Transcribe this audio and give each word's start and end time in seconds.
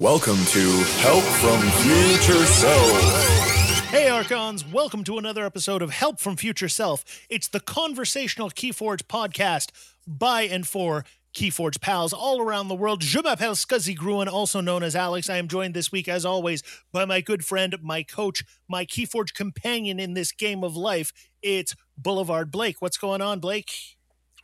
Welcome 0.00 0.38
to 0.44 0.70
Help 1.00 1.24
from 1.24 1.60
Future 1.82 2.46
Self. 2.46 3.88
Hey 3.90 4.08
Archons, 4.08 4.64
welcome 4.64 5.02
to 5.02 5.18
another 5.18 5.44
episode 5.44 5.82
of 5.82 5.90
Help 5.90 6.20
from 6.20 6.36
Future 6.36 6.68
Self. 6.68 7.04
It's 7.28 7.48
the 7.48 7.58
conversational 7.58 8.48
Keyforge 8.50 9.02
podcast 9.08 9.70
by 10.06 10.42
and 10.42 10.64
for 10.64 11.04
Keyforge 11.34 11.80
pals 11.80 12.12
all 12.12 12.40
around 12.40 12.68
the 12.68 12.76
world. 12.76 13.00
Je 13.00 13.20
m'appelle 13.20 13.56
Scuzzy 13.56 13.96
Gruen, 13.96 14.28
also 14.28 14.60
known 14.60 14.84
as 14.84 14.94
Alex. 14.94 15.28
I 15.28 15.38
am 15.38 15.48
joined 15.48 15.74
this 15.74 15.90
week, 15.90 16.06
as 16.06 16.24
always, 16.24 16.62
by 16.92 17.04
my 17.04 17.20
good 17.20 17.44
friend, 17.44 17.74
my 17.82 18.04
coach, 18.04 18.44
my 18.68 18.84
Keyforge 18.86 19.34
companion 19.34 19.98
in 19.98 20.14
this 20.14 20.30
game 20.30 20.62
of 20.62 20.76
life. 20.76 21.12
It's 21.42 21.74
Boulevard 21.96 22.52
Blake. 22.52 22.76
What's 22.80 22.98
going 22.98 23.20
on, 23.20 23.40
Blake? 23.40 23.97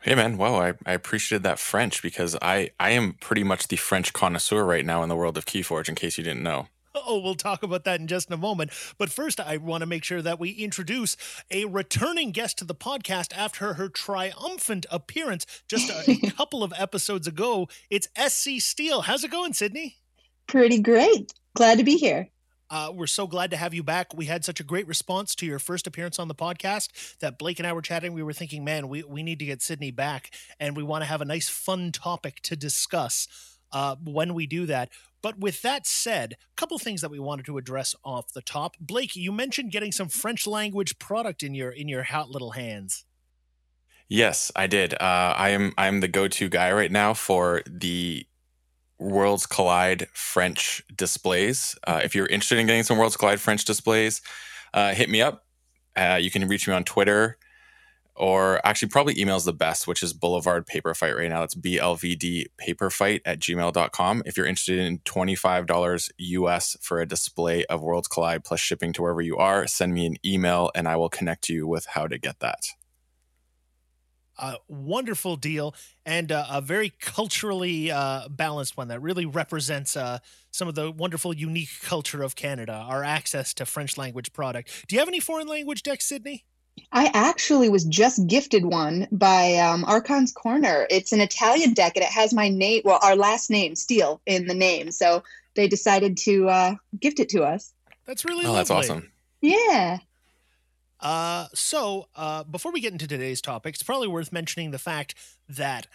Hey 0.05 0.14
man, 0.14 0.36
wow, 0.36 0.57
I, 0.57 0.75
I 0.84 0.93
appreciated 0.93 1.45
that 1.45 1.59
French 1.59 2.02
because 2.02 2.36
I, 2.43 2.73
I 2.79 2.91
am 2.91 3.14
pretty 3.23 3.43
much 3.43 3.68
the 3.68 3.77
French 3.77 4.12
connoisseur 4.12 4.62
right 4.62 4.84
now 4.84 5.03
in 5.03 5.09
the 5.09 5.16
world 5.16 5.39
of 5.39 5.46
Keyforge, 5.46 5.89
in 5.89 5.95
case 5.95 6.18
you 6.18 6.25
didn't 6.25 6.43
know. 6.43 6.68
Oh, 6.95 7.21
we'll 7.21 7.34
talk 7.34 7.62
about 7.62 7.85
that 7.85 8.00
in 8.00 8.07
just 8.07 8.31
a 8.31 8.36
moment. 8.36 8.71
But 8.98 9.09
first, 9.09 9.40
I 9.40 9.57
want 9.57 9.81
to 9.81 9.86
make 9.86 10.04
sure 10.04 10.21
that 10.21 10.39
we 10.39 10.50
introduce 10.50 11.17
a 11.50 11.64
returning 11.64 12.32
guest 12.32 12.59
to 12.59 12.67
the 12.67 12.75
podcast 12.75 13.35
after 13.35 13.75
her 13.75 13.89
triumphant 13.89 14.85
appearance 14.90 15.46
just 15.68 15.89
a 16.07 16.31
couple 16.36 16.62
of 16.62 16.75
episodes 16.76 17.26
ago. 17.26 17.67
It's 17.89 18.07
SC 18.14 18.59
Steele. 18.59 19.00
How's 19.00 19.25
it 19.25 19.31
going, 19.31 19.54
Sydney? 19.54 19.96
Pretty 20.46 20.82
great. 20.82 21.32
Glad 21.54 21.79
to 21.79 21.84
be 21.84 21.96
here. 21.96 22.29
Uh, 22.74 22.90
we're 22.90 23.06
so 23.06 23.28
glad 23.28 23.52
to 23.52 23.56
have 23.56 23.72
you 23.72 23.84
back. 23.84 24.12
We 24.16 24.26
had 24.26 24.44
such 24.44 24.58
a 24.58 24.64
great 24.64 24.88
response 24.88 25.36
to 25.36 25.46
your 25.46 25.60
first 25.60 25.86
appearance 25.86 26.18
on 26.18 26.26
the 26.26 26.34
podcast 26.34 27.18
that 27.18 27.38
Blake 27.38 27.60
and 27.60 27.68
I 27.68 27.72
were 27.72 27.82
chatting. 27.82 28.14
We 28.14 28.24
were 28.24 28.32
thinking, 28.32 28.64
man, 28.64 28.88
we, 28.88 29.04
we 29.04 29.22
need 29.22 29.38
to 29.38 29.44
get 29.44 29.62
Sydney 29.62 29.92
back 29.92 30.32
and 30.58 30.76
we 30.76 30.82
want 30.82 31.02
to 31.02 31.06
have 31.06 31.20
a 31.20 31.24
nice, 31.24 31.48
fun 31.48 31.92
topic 31.92 32.41
to 32.42 32.56
discuss 32.56 33.28
uh, 33.70 33.94
when 34.02 34.34
we 34.34 34.48
do 34.48 34.66
that. 34.66 34.88
But 35.22 35.38
with 35.38 35.62
that 35.62 35.86
said, 35.86 36.33
a 36.33 36.36
couple 36.56 36.77
things 36.80 37.00
that 37.02 37.12
we 37.12 37.20
wanted 37.20 37.47
to 37.47 37.58
address 37.58 37.94
off 38.05 38.33
the 38.33 38.42
top. 38.42 38.75
Blake, 38.80 39.14
you 39.14 39.30
mentioned 39.30 39.70
getting 39.70 39.92
some 39.92 40.09
French 40.09 40.44
language 40.44 40.98
product 40.98 41.44
in 41.44 41.55
your 41.55 41.70
in 41.70 41.86
your 41.86 42.03
hot 42.03 42.28
little 42.28 42.50
hands. 42.50 43.05
Yes, 44.09 44.50
I 44.56 44.66
did. 44.66 44.94
Uh, 44.94 45.34
I 45.36 45.50
am 45.50 45.75
I 45.78 45.86
am 45.86 46.00
the 46.00 46.09
go 46.09 46.27
to 46.27 46.48
guy 46.48 46.72
right 46.72 46.91
now 46.91 47.14
for 47.14 47.62
the 47.66 48.27
Worlds 48.98 49.47
Collide 49.47 50.09
French 50.12 50.83
displays. 50.95 51.77
Uh, 51.87 52.00
if 52.05 52.14
you're 52.14 52.27
interested 52.27 52.59
in 52.59 52.67
getting 52.67 52.83
some 52.83 52.98
Worlds 52.98 53.17
Collide 53.17 53.41
French 53.41 53.64
displays, 53.64 54.23
uh, 54.73 54.95
hit 54.95 55.09
me 55.09 55.23
up. 55.23 55.45
Uh, 55.97 56.19
you 56.20 56.31
can 56.31 56.47
reach 56.48 56.67
me 56.67 56.75
on 56.75 56.84
Twitter 56.84 57.39
or 58.17 58.65
actually 58.65 58.89
probably 58.89 59.19
email 59.20 59.37
is 59.37 59.45
the 59.45 59.53
best, 59.53 59.87
which 59.87 60.03
is 60.03 60.12
Boulevard 60.12 60.67
Paper 60.67 60.95
Fight 60.95 61.17
right 61.17 61.28
now. 61.28 61.41
That's 61.41 61.55
BLVD 61.55 62.47
Paperfight 62.61 63.20
at 63.25 63.41
gmail.com. 63.41 64.22
If 64.25 64.37
you're 64.37 64.47
interested 64.47 64.78
in 64.78 64.98
$25 65.00 66.11
US 66.17 66.77
for 66.81 67.00
a 67.00 67.06
display 67.06 67.65
of 67.67 67.83
Worlds 67.83 68.09
Collide 68.09 68.45
plus 68.45 68.61
shipping 68.61 68.92
to 68.95 69.03
wherever 69.03 69.20
you 69.20 69.37
are, 69.37 69.67
send 69.67 69.95
me 69.95 70.06
an 70.06 70.17
email 70.25 70.70
and 70.75 70.87
I 70.87 70.97
will 70.97 71.09
connect 71.09 71.48
you 71.48 71.67
with 71.67 71.87
how 71.87 72.06
to 72.06 72.19
get 72.19 72.41
that 72.41 72.69
a 74.39 74.57
wonderful 74.69 75.37
deal 75.37 75.75
and 76.05 76.33
uh, 76.33 76.47
a 76.51 76.61
very 76.61 76.93
culturally 77.01 77.91
uh, 77.91 78.29
balanced 78.29 78.77
one 78.77 78.89
that 78.89 79.01
really 79.01 79.27
represents 79.27 79.97
uh, 79.97 80.19
some 80.51 80.69
of 80.69 80.75
the 80.75 80.91
wonderful, 80.91 81.35
unique 81.35 81.71
culture 81.83 82.23
of 82.23 82.37
Canada, 82.37 82.73
our 82.73 83.03
access 83.05 83.55
to 83.55 83.67
French 83.67 83.97
language 83.97 84.33
product. 84.33 84.87
Do 84.89 84.95
you 84.95 85.01
have 85.01 85.09
any 85.09 85.21
foreign 85.21 85.49
language 85.49 85.83
decks, 85.83 86.05
Sydney? 86.07 86.45
I 86.93 87.11
actually 87.15 87.69
was 87.69 87.85
just 87.85 88.27
gifted 88.27 88.65
one 88.65 89.07
by 89.12 89.57
um, 89.57 89.85
Archon's 89.85 90.33
Corner. 90.33 90.87
It's 90.91 91.12
an 91.12 91.21
Italian 91.21 91.73
deck 91.73 91.97
and 91.97 92.05
it 92.05 92.11
has 92.11 92.35
my 92.35 92.49
name, 92.49 92.83
well, 92.85 92.99
our 93.03 93.17
last 93.17 93.51
name, 93.51 93.77
Steele, 93.77 94.21
in 94.27 94.47
the 94.47 94.55
name. 94.55 94.91
So 94.91 95.23
they 95.55 95.69
decided 95.69 96.17
to 96.19 96.49
uh, 96.49 96.75
gift 96.99 97.21
it 97.21 97.29
to 97.31 97.45
us. 97.45 97.73
That's 98.07 98.25
really 98.25 98.45
oh, 98.45 98.53
lovely. 98.53 98.59
that's 98.59 98.71
awesome. 98.71 99.12
Yeah. 99.41 99.99
Uh, 101.05 101.48
so, 101.52 102.08
uh, 102.16 102.42
before 102.44 102.72
we 102.72 102.80
get 102.80 102.92
into 102.92 103.06
today's 103.06 103.42
topic, 103.42 103.75
it's 103.75 103.82
probably 103.82 104.09
worth 104.09 104.32
mentioning 104.32 104.70
the 104.70 104.78
fact 104.78 105.15
that 105.50 105.87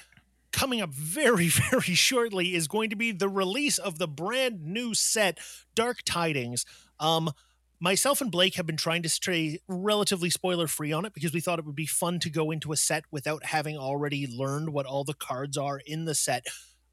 coming 0.51 0.81
up 0.81 0.91
very, 0.91 1.47
very 1.71 1.95
shortly 1.95 2.53
is 2.53 2.67
going 2.67 2.91
to 2.91 2.95
be 2.95 3.11
the 3.11 3.27
release 3.27 3.79
of 3.79 3.97
the 3.97 4.07
brand 4.07 4.63
new 4.63 4.93
set, 4.93 5.39
Dark 5.73 6.03
Tidings. 6.05 6.63
Um, 6.99 7.31
myself 7.79 8.21
and 8.21 8.31
Blake 8.31 8.53
have 8.55 8.67
been 8.67 8.77
trying 8.77 9.01
to 9.01 9.09
stay 9.09 9.57
relatively 9.67 10.29
spoiler 10.29 10.67
free 10.67 10.91
on 10.91 11.05
it 11.05 11.13
because 11.15 11.33
we 11.33 11.41
thought 11.41 11.57
it 11.57 11.65
would 11.65 11.75
be 11.75 11.87
fun 11.87 12.19
to 12.19 12.29
go 12.29 12.51
into 12.51 12.71
a 12.71 12.77
set 12.77 13.05
without 13.09 13.45
having 13.45 13.77
already 13.77 14.27
learned 14.27 14.69
what 14.73 14.85
all 14.85 15.03
the 15.03 15.15
cards 15.15 15.57
are 15.57 15.81
in 15.87 16.05
the 16.05 16.13
set. 16.13 16.45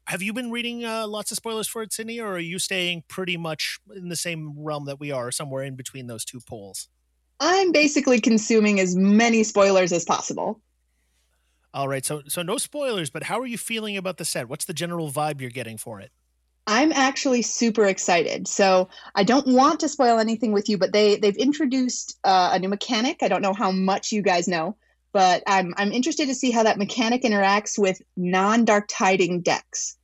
Have 0.05 0.23
you 0.23 0.33
been 0.33 0.49
reading 0.49 0.85
uh, 0.85 1.05
lots 1.05 1.29
of 1.29 1.35
spoilers 1.35 1.67
for 1.67 1.83
it, 1.83 1.93
Sydney, 1.93 2.19
or 2.19 2.33
are 2.33 2.39
you 2.39 2.57
staying 2.57 3.03
pretty 3.07 3.37
much 3.37 3.77
in 3.95 4.09
the 4.09 4.15
same 4.15 4.55
realm 4.57 4.85
that 4.85 4.99
we 4.99 5.11
are, 5.11 5.31
somewhere 5.31 5.63
in 5.63 5.75
between 5.75 6.07
those 6.07 6.25
two 6.25 6.39
poles? 6.39 6.87
I'm 7.39 7.71
basically 7.71 8.19
consuming 8.19 8.79
as 8.79 8.95
many 8.95 9.43
spoilers 9.43 9.91
as 9.91 10.05
possible. 10.05 10.61
All 11.73 11.87
right, 11.87 12.03
so 12.03 12.23
so 12.27 12.41
no 12.41 12.57
spoilers, 12.57 13.09
but 13.09 13.23
how 13.23 13.39
are 13.39 13.45
you 13.45 13.57
feeling 13.57 13.97
about 13.97 14.17
the 14.17 14.25
set? 14.25 14.49
What's 14.49 14.65
the 14.65 14.73
general 14.73 15.11
vibe 15.11 15.41
you're 15.41 15.49
getting 15.49 15.77
for 15.77 15.99
it? 15.99 16.11
I'm 16.65 16.91
actually 16.91 17.43
super 17.43 17.85
excited. 17.85 18.47
So 18.47 18.89
I 19.15 19.23
don't 19.23 19.47
want 19.47 19.79
to 19.81 19.89
spoil 19.89 20.19
anything 20.19 20.51
with 20.51 20.67
you, 20.69 20.77
but 20.77 20.91
they 20.91 21.17
they've 21.17 21.35
introduced 21.37 22.17
uh, 22.23 22.51
a 22.53 22.59
new 22.59 22.69
mechanic. 22.69 23.21
I 23.21 23.27
don't 23.27 23.41
know 23.41 23.53
how 23.53 23.71
much 23.71 24.11
you 24.11 24.21
guys 24.21 24.47
know, 24.47 24.75
but 25.13 25.43
I'm 25.45 25.73
I'm 25.77 25.91
interested 25.91 26.27
to 26.27 26.35
see 26.35 26.51
how 26.51 26.63
that 26.63 26.77
mechanic 26.77 27.23
interacts 27.23 27.77
with 27.77 28.01
non-dark 28.15 28.87
tiding 28.89 29.41
decks. 29.41 29.96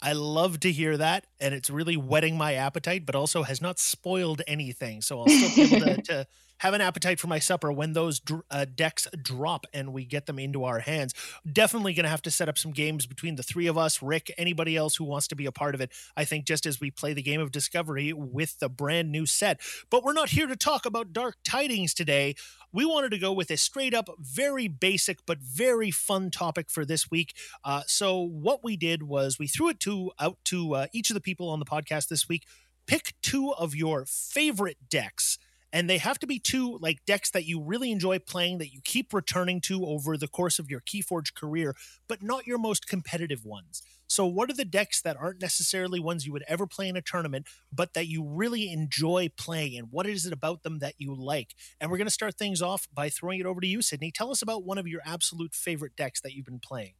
I 0.00 0.12
love 0.12 0.60
to 0.60 0.70
hear 0.70 0.96
that, 0.96 1.26
and 1.40 1.54
it's 1.54 1.70
really 1.70 1.96
whetting 1.96 2.36
my 2.36 2.54
appetite, 2.54 3.04
but 3.04 3.14
also 3.14 3.42
has 3.42 3.60
not 3.60 3.78
spoiled 3.78 4.42
anything. 4.46 5.02
So 5.02 5.20
I'll 5.20 5.28
still 5.28 5.68
be 5.68 5.74
able 5.74 5.86
to, 5.86 6.02
to 6.02 6.26
have 6.58 6.74
an 6.74 6.80
appetite 6.80 7.20
for 7.20 7.28
my 7.28 7.38
supper 7.38 7.72
when 7.72 7.92
those 7.92 8.20
uh, 8.50 8.66
decks 8.74 9.06
drop 9.22 9.66
and 9.72 9.92
we 9.92 10.04
get 10.04 10.26
them 10.26 10.38
into 10.38 10.64
our 10.64 10.80
hands. 10.80 11.14
Definitely 11.50 11.94
going 11.94 12.04
to 12.04 12.10
have 12.10 12.22
to 12.22 12.30
set 12.30 12.48
up 12.48 12.58
some 12.58 12.72
games 12.72 13.06
between 13.06 13.36
the 13.36 13.42
three 13.42 13.66
of 13.66 13.78
us, 13.78 14.02
Rick, 14.02 14.32
anybody 14.36 14.76
else 14.76 14.96
who 14.96 15.04
wants 15.04 15.28
to 15.28 15.36
be 15.36 15.46
a 15.46 15.52
part 15.52 15.74
of 15.74 15.80
it. 15.80 15.92
I 16.16 16.24
think 16.24 16.44
just 16.44 16.66
as 16.66 16.80
we 16.80 16.90
play 16.90 17.12
the 17.12 17.22
game 17.22 17.40
of 17.40 17.52
discovery 17.52 18.12
with 18.12 18.58
the 18.58 18.68
brand 18.68 19.10
new 19.10 19.26
set. 19.26 19.60
But 19.90 20.04
we're 20.04 20.12
not 20.12 20.30
here 20.30 20.46
to 20.46 20.56
talk 20.56 20.84
about 20.86 21.12
Dark 21.12 21.36
Tidings 21.44 21.94
today. 21.94 22.34
We 22.72 22.84
wanted 22.84 23.10
to 23.12 23.18
go 23.18 23.32
with 23.32 23.50
a 23.50 23.56
straight 23.56 23.94
up, 23.94 24.08
very 24.18 24.68
basic, 24.68 25.24
but 25.26 25.38
very 25.38 25.90
fun 25.90 26.30
topic 26.30 26.70
for 26.70 26.84
this 26.84 27.10
week. 27.10 27.34
Uh, 27.64 27.82
so 27.86 28.20
what 28.20 28.62
we 28.62 28.76
did 28.76 29.02
was 29.04 29.38
we 29.38 29.46
threw 29.46 29.70
it 29.70 29.80
to 29.80 30.10
out 30.20 30.38
to 30.44 30.74
uh, 30.74 30.86
each 30.92 31.10
of 31.10 31.14
the 31.14 31.20
people 31.20 31.48
on 31.48 31.60
the 31.60 31.64
podcast 31.64 32.08
this 32.08 32.28
week. 32.28 32.46
Pick 32.86 33.14
two 33.22 33.52
of 33.52 33.74
your 33.74 34.04
favorite 34.06 34.78
decks 34.88 35.38
and 35.72 35.88
they 35.88 35.98
have 35.98 36.18
to 36.18 36.26
be 36.26 36.38
two 36.38 36.78
like 36.80 37.04
decks 37.06 37.30
that 37.30 37.44
you 37.44 37.60
really 37.62 37.90
enjoy 37.90 38.18
playing 38.18 38.58
that 38.58 38.72
you 38.72 38.80
keep 38.84 39.12
returning 39.12 39.60
to 39.60 39.84
over 39.84 40.16
the 40.16 40.28
course 40.28 40.58
of 40.58 40.70
your 40.70 40.80
keyforge 40.80 41.34
career 41.34 41.74
but 42.08 42.22
not 42.22 42.46
your 42.46 42.58
most 42.58 42.86
competitive 42.86 43.44
ones. 43.44 43.82
So 44.10 44.24
what 44.24 44.50
are 44.50 44.54
the 44.54 44.64
decks 44.64 45.02
that 45.02 45.18
aren't 45.18 45.42
necessarily 45.42 46.00
ones 46.00 46.24
you 46.24 46.32
would 46.32 46.44
ever 46.48 46.66
play 46.66 46.88
in 46.88 46.96
a 46.96 47.02
tournament 47.02 47.46
but 47.70 47.92
that 47.92 48.08
you 48.08 48.24
really 48.24 48.72
enjoy 48.72 49.28
playing? 49.36 49.76
And 49.76 49.88
what 49.90 50.06
is 50.06 50.24
it 50.24 50.32
about 50.32 50.62
them 50.62 50.78
that 50.78 50.94
you 50.96 51.14
like? 51.14 51.54
And 51.78 51.90
we're 51.90 51.98
going 51.98 52.06
to 52.06 52.12
start 52.12 52.36
things 52.36 52.62
off 52.62 52.88
by 52.92 53.10
throwing 53.10 53.40
it 53.40 53.46
over 53.46 53.60
to 53.60 53.66
you 53.66 53.82
sydney. 53.82 54.10
Tell 54.10 54.30
us 54.30 54.40
about 54.40 54.64
one 54.64 54.78
of 54.78 54.88
your 54.88 55.02
absolute 55.04 55.54
favorite 55.54 55.94
decks 55.94 56.22
that 56.22 56.32
you've 56.32 56.46
been 56.46 56.58
playing. 56.58 56.94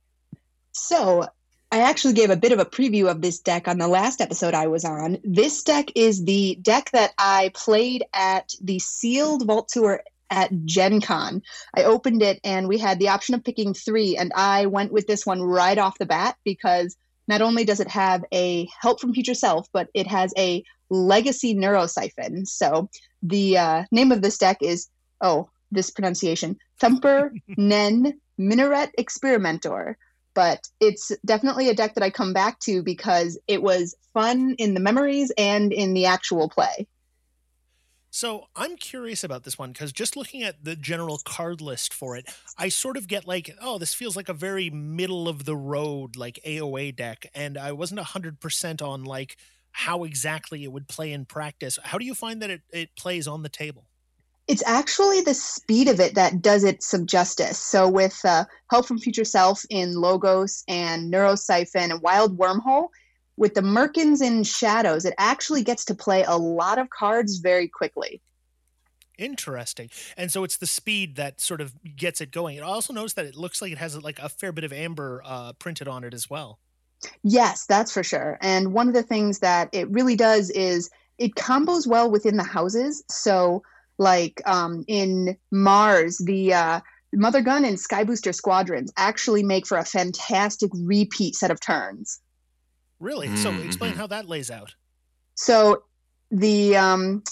So 0.72 1.28
I 1.70 1.80
actually 1.80 2.14
gave 2.14 2.30
a 2.30 2.36
bit 2.36 2.52
of 2.52 2.58
a 2.58 2.64
preview 2.64 3.10
of 3.10 3.20
this 3.20 3.40
deck 3.40 3.68
on 3.68 3.78
the 3.78 3.88
last 3.88 4.22
episode 4.22 4.54
I 4.54 4.68
was 4.68 4.86
on. 4.86 5.18
This 5.22 5.62
deck 5.62 5.92
is 5.94 6.24
the 6.24 6.58
deck 6.62 6.90
that 6.92 7.12
I 7.18 7.50
played 7.54 8.04
at 8.14 8.54
the 8.62 8.78
sealed 8.78 9.46
Vault 9.46 9.68
Tour 9.68 10.02
at 10.30 10.64
Gen 10.64 11.02
Con. 11.02 11.42
I 11.76 11.84
opened 11.84 12.22
it 12.22 12.40
and 12.42 12.68
we 12.68 12.78
had 12.78 12.98
the 12.98 13.10
option 13.10 13.34
of 13.34 13.44
picking 13.44 13.74
three, 13.74 14.16
and 14.16 14.32
I 14.34 14.66
went 14.66 14.92
with 14.92 15.06
this 15.06 15.26
one 15.26 15.42
right 15.42 15.76
off 15.76 15.98
the 15.98 16.06
bat 16.06 16.36
because 16.42 16.96
not 17.26 17.42
only 17.42 17.64
does 17.64 17.80
it 17.80 17.88
have 17.88 18.24
a 18.32 18.66
help 18.80 18.98
from 18.98 19.12
future 19.12 19.34
self, 19.34 19.68
but 19.70 19.88
it 19.92 20.06
has 20.06 20.32
a 20.38 20.64
legacy 20.88 21.52
Neuro 21.52 21.86
Syphon. 21.86 22.46
So 22.46 22.88
the 23.22 23.58
uh, 23.58 23.84
name 23.90 24.10
of 24.10 24.22
this 24.22 24.38
deck 24.38 24.58
is, 24.62 24.88
oh, 25.20 25.50
this 25.70 25.90
pronunciation, 25.90 26.56
Thumper 26.80 27.30
Nen 27.58 28.18
Minaret 28.38 28.90
Experimenter 28.96 29.98
but 30.38 30.68
it's 30.78 31.10
definitely 31.26 31.68
a 31.68 31.74
deck 31.74 31.94
that 31.94 32.04
I 32.04 32.10
come 32.10 32.32
back 32.32 32.60
to 32.60 32.80
because 32.80 33.36
it 33.48 33.60
was 33.60 33.96
fun 34.14 34.54
in 34.58 34.74
the 34.74 34.78
memories 34.78 35.32
and 35.36 35.72
in 35.72 35.94
the 35.94 36.06
actual 36.06 36.48
play. 36.48 36.86
So 38.10 38.44
I'm 38.54 38.76
curious 38.76 39.24
about 39.24 39.42
this 39.42 39.58
one 39.58 39.72
because 39.72 39.90
just 39.90 40.16
looking 40.16 40.44
at 40.44 40.62
the 40.62 40.76
general 40.76 41.18
card 41.24 41.60
list 41.60 41.92
for 41.92 42.16
it, 42.16 42.32
I 42.56 42.68
sort 42.68 42.96
of 42.96 43.08
get 43.08 43.26
like, 43.26 43.50
oh, 43.60 43.78
this 43.78 43.94
feels 43.94 44.14
like 44.14 44.28
a 44.28 44.32
very 44.32 44.70
middle 44.70 45.28
of 45.28 45.44
the 45.44 45.56
road 45.56 46.14
like 46.14 46.38
AOA 46.46 46.94
deck, 46.94 47.26
and 47.34 47.58
I 47.58 47.72
wasn't 47.72 47.98
hundred 47.98 48.38
percent 48.38 48.80
on 48.80 49.02
like 49.02 49.38
how 49.72 50.04
exactly 50.04 50.62
it 50.62 50.70
would 50.70 50.86
play 50.86 51.10
in 51.10 51.24
practice. 51.24 51.80
How 51.82 51.98
do 51.98 52.04
you 52.04 52.14
find 52.14 52.40
that 52.42 52.50
it, 52.50 52.62
it 52.72 52.94
plays 52.94 53.26
on 53.26 53.42
the 53.42 53.48
table? 53.48 53.87
It's 54.48 54.62
actually 54.66 55.20
the 55.20 55.34
speed 55.34 55.88
of 55.88 56.00
it 56.00 56.14
that 56.14 56.42
does 56.42 56.64
it 56.64 56.82
some 56.82 57.06
justice. 57.06 57.58
So 57.58 57.88
with 57.88 58.18
uh, 58.24 58.46
Help 58.70 58.86
from 58.86 58.98
Future 58.98 59.24
Self 59.24 59.62
in 59.68 59.94
Logos 59.94 60.64
and 60.66 61.10
Neuro 61.10 61.34
Syphon 61.34 61.92
and 61.92 62.02
Wild 62.02 62.38
Wormhole, 62.38 62.88
with 63.36 63.54
the 63.54 63.60
Merkins 63.60 64.20
and 64.20 64.46
Shadows, 64.46 65.04
it 65.04 65.14
actually 65.16 65.62
gets 65.62 65.84
to 65.86 65.94
play 65.94 66.24
a 66.24 66.36
lot 66.36 66.78
of 66.78 66.90
cards 66.90 67.38
very 67.38 67.68
quickly. 67.68 68.20
Interesting. 69.18 69.90
And 70.16 70.30
so 70.30 70.44
it's 70.44 70.56
the 70.56 70.66
speed 70.66 71.16
that 71.16 71.40
sort 71.40 71.60
of 71.60 71.74
gets 71.96 72.20
it 72.20 72.30
going. 72.30 72.60
I 72.60 72.62
also 72.62 72.92
noticed 72.92 73.16
that 73.16 73.26
it 73.26 73.36
looks 73.36 73.60
like 73.60 73.72
it 73.72 73.78
has 73.78 74.00
like 74.02 74.18
a 74.18 74.28
fair 74.28 74.52
bit 74.52 74.64
of 74.64 74.72
amber 74.72 75.22
uh, 75.24 75.52
printed 75.54 75.88
on 75.88 76.04
it 76.04 76.14
as 76.14 76.30
well. 76.30 76.58
Yes, 77.22 77.66
that's 77.66 77.92
for 77.92 78.02
sure. 78.02 78.38
And 78.40 78.72
one 78.72 78.88
of 78.88 78.94
the 78.94 79.02
things 79.02 79.40
that 79.40 79.68
it 79.72 79.88
really 79.90 80.16
does 80.16 80.50
is 80.50 80.90
it 81.18 81.34
combos 81.34 81.86
well 81.86 82.10
within 82.10 82.36
the 82.36 82.44
houses. 82.44 83.04
So, 83.08 83.62
like 83.98 84.40
um, 84.46 84.84
in 84.88 85.36
Mars, 85.50 86.18
the 86.18 86.54
uh, 86.54 86.80
Mother 87.12 87.40
Gun 87.40 87.64
and 87.64 87.78
Sky 87.78 88.04
Booster 88.04 88.32
squadrons 88.32 88.92
actually 88.96 89.42
make 89.42 89.66
for 89.66 89.78
a 89.78 89.84
fantastic 89.84 90.70
repeat 90.74 91.34
set 91.34 91.50
of 91.50 91.60
turns. 91.60 92.20
Really? 93.00 93.34
So, 93.36 93.52
explain 93.62 93.92
how 93.92 94.06
that 94.08 94.28
lays 94.28 94.50
out. 94.50 94.74
So, 95.34 95.84
the 96.30 96.76
um, 96.76 97.22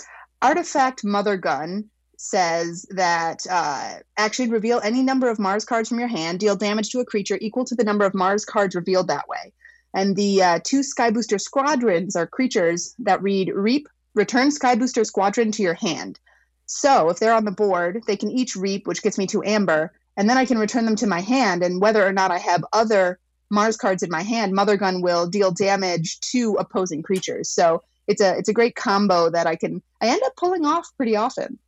artifact 0.41 1.05
Mother 1.05 1.37
Gun 1.37 1.91
says 2.19 2.87
that 2.91 3.41
uh, 3.51 3.95
action 4.17 4.51
reveal 4.51 4.81
any 4.83 5.03
number 5.03 5.29
of 5.29 5.39
Mars 5.39 5.65
cards 5.65 5.89
from 5.89 5.99
your 5.99 6.09
hand, 6.09 6.41
deal 6.41 6.57
damage 6.57 6.91
to 6.91 7.01
a 7.01 7.05
creature 7.05 7.39
equal 7.41 7.65
to 7.67 7.75
the 7.75 7.85
number 7.85 8.05
of 8.05 8.15
Mars 8.15 8.45
cards 8.45 8.75
revealed 8.75 9.09
that 9.09 9.29
way. 9.29 9.53
And 9.95 10.17
the 10.17 10.43
uh, 10.43 10.59
two 10.65 10.83
Sky 10.83 11.11
Booster 11.11 11.39
squadrons 11.39 12.17
are 12.17 12.27
creatures 12.27 12.95
that 13.01 13.23
read 13.23 13.51
Reap, 13.55 13.89
return 14.15 14.51
Sky 14.51 14.75
Booster 14.75 15.05
squadron 15.05 15.53
to 15.53 15.63
your 15.63 15.75
hand. 15.75 16.19
So 16.67 17.09
if 17.09 17.19
they're 17.19 17.35
on 17.35 17.45
the 17.45 17.51
board, 17.53 18.03
they 18.07 18.17
can 18.17 18.31
each 18.31 18.57
reap, 18.57 18.87
which 18.87 19.03
gets 19.03 19.19
me 19.19 19.27
to 19.29 19.43
amber, 19.45 19.93
and 20.17 20.29
then 20.29 20.37
I 20.37 20.45
can 20.45 20.59
return 20.59 20.85
them 20.85 20.97
to 20.97 21.07
my 21.07 21.21
hand. 21.21 21.63
And 21.63 21.81
whether 21.81 22.05
or 22.05 22.13
not 22.13 22.31
I 22.31 22.39
have 22.39 22.65
other 22.73 23.19
Mars 23.51 23.77
cards 23.77 24.03
in 24.03 24.11
my 24.11 24.23
hand, 24.23 24.53
Mother 24.53 24.77
Gun 24.77 25.01
will 25.01 25.29
deal 25.29 25.53
damage 25.53 26.19
to 26.33 26.55
opposing 26.55 27.03
creatures. 27.03 27.49
So 27.49 27.83
it's 28.09 28.21
a 28.21 28.37
it's 28.37 28.49
a 28.49 28.53
great 28.53 28.75
combo 28.75 29.31
that 29.31 29.47
I 29.47 29.57
can 29.57 29.83
I 30.01 30.09
end 30.09 30.23
up 30.25 30.35
pulling 30.37 30.65
off 30.65 30.89
pretty 30.97 31.17
often. 31.17 31.59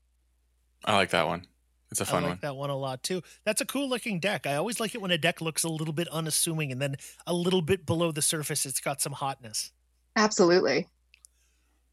I 0.84 0.96
like 0.96 1.10
that 1.10 1.26
one. 1.26 1.46
It's 1.90 2.00
a 2.00 2.04
fun 2.04 2.24
I 2.24 2.26
like 2.26 2.30
one. 2.30 2.38
that 2.42 2.56
one 2.56 2.70
a 2.70 2.76
lot 2.76 3.02
too. 3.02 3.22
That's 3.44 3.60
a 3.60 3.66
cool 3.66 3.88
looking 3.88 4.20
deck. 4.20 4.46
I 4.46 4.56
always 4.56 4.80
like 4.80 4.94
it 4.94 5.00
when 5.00 5.10
a 5.10 5.18
deck 5.18 5.40
looks 5.40 5.64
a 5.64 5.68
little 5.68 5.94
bit 5.94 6.08
unassuming 6.08 6.70
and 6.70 6.82
then 6.82 6.96
a 7.26 7.32
little 7.32 7.62
bit 7.62 7.86
below 7.86 8.12
the 8.12 8.22
surface 8.22 8.66
it's 8.66 8.80
got 8.80 9.00
some 9.00 9.12
hotness. 9.12 9.72
Absolutely. 10.16 10.86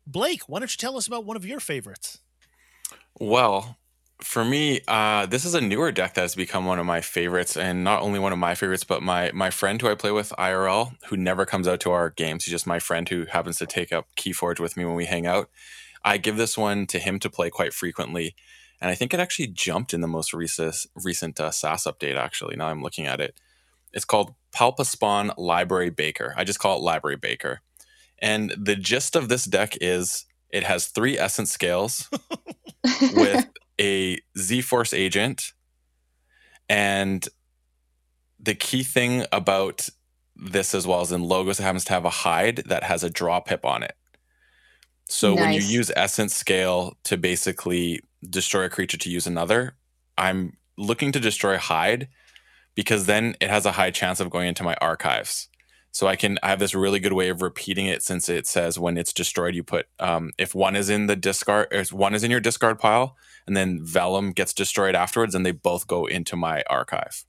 Blake, 0.07 0.41
why 0.47 0.59
don't 0.59 0.71
you 0.71 0.77
tell 0.77 0.97
us 0.97 1.07
about 1.07 1.25
one 1.25 1.37
of 1.37 1.45
your 1.45 1.59
favorites? 1.59 2.19
Well, 3.19 3.77
for 4.21 4.43
me, 4.43 4.81
uh, 4.87 5.25
this 5.25 5.45
is 5.45 5.53
a 5.53 5.61
newer 5.61 5.91
deck 5.91 6.13
that 6.13 6.21
has 6.21 6.35
become 6.35 6.65
one 6.65 6.79
of 6.79 6.85
my 6.85 7.01
favorites, 7.01 7.55
and 7.55 7.83
not 7.83 8.01
only 8.01 8.19
one 8.19 8.33
of 8.33 8.39
my 8.39 8.55
favorites, 8.55 8.83
but 8.83 9.03
my 9.03 9.31
my 9.33 9.49
friend 9.49 9.81
who 9.81 9.89
I 9.89 9.95
play 9.95 10.11
with 10.11 10.33
IRL, 10.37 10.95
who 11.07 11.17
never 11.17 11.45
comes 11.45 11.67
out 11.67 11.79
to 11.81 11.91
our 11.91 12.09
games. 12.09 12.45
He's 12.45 12.51
just 12.51 12.67
my 12.67 12.79
friend 12.79 13.07
who 13.07 13.25
happens 13.25 13.57
to 13.59 13.65
take 13.65 13.93
up 13.93 14.07
Keyforge 14.17 14.59
with 14.59 14.77
me 14.77 14.85
when 14.85 14.95
we 14.95 15.05
hang 15.05 15.25
out. 15.25 15.49
I 16.03 16.17
give 16.17 16.37
this 16.37 16.57
one 16.57 16.87
to 16.87 16.99
him 16.99 17.19
to 17.19 17.29
play 17.29 17.49
quite 17.49 17.73
frequently, 17.73 18.35
and 18.81 18.89
I 18.91 18.95
think 18.95 19.13
it 19.13 19.19
actually 19.19 19.47
jumped 19.47 19.93
in 19.93 20.01
the 20.01 20.07
most 20.07 20.33
recent 20.33 20.85
recent 20.95 21.39
uh, 21.39 21.51
SAS 21.51 21.85
update. 21.85 22.15
Actually, 22.15 22.55
now 22.55 22.67
I'm 22.67 22.83
looking 22.83 23.05
at 23.05 23.21
it, 23.21 23.39
it's 23.93 24.05
called 24.05 24.35
Palpa 24.53 24.85
Spawn 24.85 25.31
Library 25.37 25.89
Baker. 25.89 26.33
I 26.35 26.43
just 26.43 26.59
call 26.59 26.77
it 26.77 26.83
Library 26.83 27.17
Baker, 27.17 27.61
and 28.19 28.53
the 28.57 28.75
gist 28.75 29.15
of 29.15 29.29
this 29.29 29.45
deck 29.45 29.77
is 29.79 30.25
it 30.49 30.63
has 30.63 30.87
three 30.87 31.17
essence 31.17 31.51
scales 31.51 32.09
with 33.13 33.47
a 33.79 34.19
Z 34.37 34.61
Force 34.61 34.93
agent. 34.93 35.53
And 36.69 37.27
the 38.39 38.55
key 38.55 38.83
thing 38.83 39.25
about 39.31 39.89
this 40.35 40.75
as 40.75 40.85
well 40.85 41.01
as 41.01 41.11
in 41.11 41.23
logos, 41.23 41.59
it 41.59 41.63
happens 41.63 41.85
to 41.85 41.93
have 41.93 42.05
a 42.05 42.09
hide 42.09 42.63
that 42.67 42.83
has 42.83 43.03
a 43.03 43.09
draw 43.09 43.39
pip 43.39 43.65
on 43.65 43.83
it. 43.83 43.95
So 45.07 45.35
when 45.35 45.53
you 45.53 45.61
use 45.61 45.91
essence 45.95 46.33
scale 46.33 46.97
to 47.03 47.15
basically 47.15 48.01
destroy 48.27 48.65
a 48.65 48.69
creature 48.69 48.97
to 48.97 49.09
use 49.09 49.27
another, 49.27 49.75
I'm 50.17 50.57
looking 50.77 51.11
to 51.11 51.19
destroy 51.19 51.57
hide 51.57 52.07
because 52.73 53.05
then 53.05 53.35
it 53.39 53.49
has 53.49 53.65
a 53.65 53.73
high 53.73 53.91
chance 53.91 54.19
of 54.19 54.29
going 54.29 54.47
into 54.47 54.63
my 54.63 54.75
archives. 54.81 55.47
So 55.95 56.07
I 56.07 56.17
can 56.17 56.37
I 56.43 56.49
have 56.49 56.59
this 56.59 56.75
really 56.75 56.99
good 56.99 57.13
way 57.13 57.29
of 57.29 57.41
repeating 57.41 57.85
it 57.85 58.03
since 58.03 58.27
it 58.27 58.47
says 58.47 58.77
when 58.77 58.97
it's 58.97 59.13
destroyed, 59.13 59.55
you 59.55 59.63
put 59.63 59.87
um, 59.97 60.33
if 60.37 60.53
one 60.53 60.75
is 60.75 60.89
in 60.89 61.07
the 61.07 61.15
discard, 61.15 61.69
if 61.71 61.93
one 61.93 62.13
is 62.13 62.21
in 62.21 62.29
your 62.29 62.41
discard 62.41 62.79
pile, 62.79 63.15
and 63.47 63.55
then 63.55 63.79
Vellum 63.79 64.33
gets 64.33 64.51
destroyed 64.51 64.93
afterwards, 64.93 65.33
and 65.33 65.45
they 65.45 65.53
both 65.53 65.87
go 65.87 66.05
into 66.05 66.35
my 66.35 66.63
archive. 66.69 67.23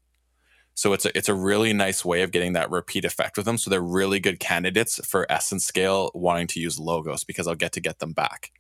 So 0.74 0.92
it's 0.94 1.04
a 1.04 1.16
it's 1.16 1.28
a 1.28 1.34
really 1.34 1.72
nice 1.74 2.04
way 2.04 2.22
of 2.22 2.32
getting 2.32 2.54
that 2.54 2.68
repeat 2.68 3.04
effect 3.04 3.36
with 3.36 3.46
them. 3.46 3.56
So 3.56 3.70
they're 3.70 3.80
really 3.80 4.18
good 4.18 4.40
candidates 4.40 4.98
for 5.06 5.30
Essence 5.30 5.64
Scale 5.64 6.10
wanting 6.12 6.48
to 6.48 6.60
use 6.60 6.76
logos 6.76 7.22
because 7.22 7.46
I'll 7.46 7.54
get 7.54 7.70
to 7.74 7.80
get 7.80 8.00
them 8.00 8.14
back. 8.14 8.50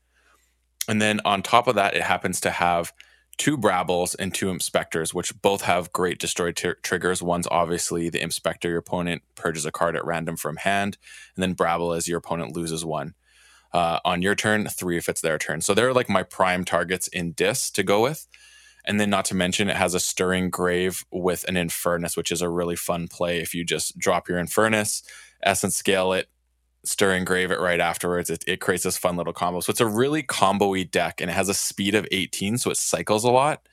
And 0.86 1.02
then 1.02 1.20
on 1.24 1.42
top 1.42 1.66
of 1.66 1.74
that, 1.74 1.96
it 1.96 2.02
happens 2.02 2.40
to 2.42 2.52
have 2.52 2.92
two 3.38 3.56
Brabbles 3.56 4.14
and 4.14 4.34
two 4.34 4.48
Inspectors, 4.48 5.12
which 5.12 5.40
both 5.42 5.62
have 5.62 5.92
great 5.92 6.18
destroy 6.18 6.52
tr- 6.52 6.70
triggers. 6.82 7.22
One's 7.22 7.46
obviously 7.50 8.08
the 8.08 8.22
Inspector, 8.22 8.68
your 8.68 8.78
opponent 8.78 9.22
purges 9.34 9.66
a 9.66 9.72
card 9.72 9.96
at 9.96 10.04
random 10.04 10.36
from 10.36 10.56
hand, 10.56 10.96
and 11.34 11.42
then 11.42 11.54
Brabble 11.54 11.96
is 11.96 12.08
your 12.08 12.18
opponent 12.18 12.56
loses 12.56 12.84
one. 12.84 13.14
Uh, 13.72 14.00
on 14.04 14.22
your 14.22 14.34
turn, 14.34 14.66
three 14.68 14.96
if 14.96 15.08
it's 15.08 15.20
their 15.20 15.36
turn. 15.38 15.60
So 15.60 15.74
they're 15.74 15.92
like 15.92 16.08
my 16.08 16.22
prime 16.22 16.64
targets 16.64 17.08
in 17.08 17.32
Dis 17.32 17.70
to 17.72 17.82
go 17.82 18.00
with. 18.00 18.26
And 18.86 19.00
then, 19.00 19.10
not 19.10 19.24
to 19.26 19.34
mention, 19.34 19.68
it 19.68 19.76
has 19.76 19.94
a 19.94 20.00
Stirring 20.00 20.48
Grave 20.48 21.04
with 21.10 21.44
an 21.48 21.56
Infurnace, 21.56 22.16
which 22.16 22.30
is 22.30 22.40
a 22.40 22.48
really 22.48 22.76
fun 22.76 23.08
play. 23.08 23.40
If 23.40 23.52
you 23.52 23.64
just 23.64 23.98
drop 23.98 24.28
your 24.28 24.38
Infurnace, 24.38 25.02
Essence 25.42 25.76
Scale 25.76 26.12
it, 26.12 26.28
Stirring 26.86 27.24
Grave 27.24 27.50
it 27.50 27.60
right 27.60 27.80
afterwards, 27.80 28.30
it, 28.30 28.44
it 28.46 28.60
creates 28.60 28.84
this 28.84 28.96
fun 28.96 29.16
little 29.16 29.32
combo. 29.32 29.60
So 29.60 29.70
it's 29.70 29.80
a 29.80 29.86
really 29.86 30.22
combo 30.22 30.70
y 30.70 30.84
deck, 30.84 31.20
and 31.20 31.30
it 31.30 31.34
has 31.34 31.48
a 31.48 31.54
speed 31.54 31.94
of 31.94 32.06
18, 32.10 32.58
so 32.58 32.70
it 32.70 32.76
cycles 32.76 33.24
a 33.24 33.30
lot. 33.30 33.66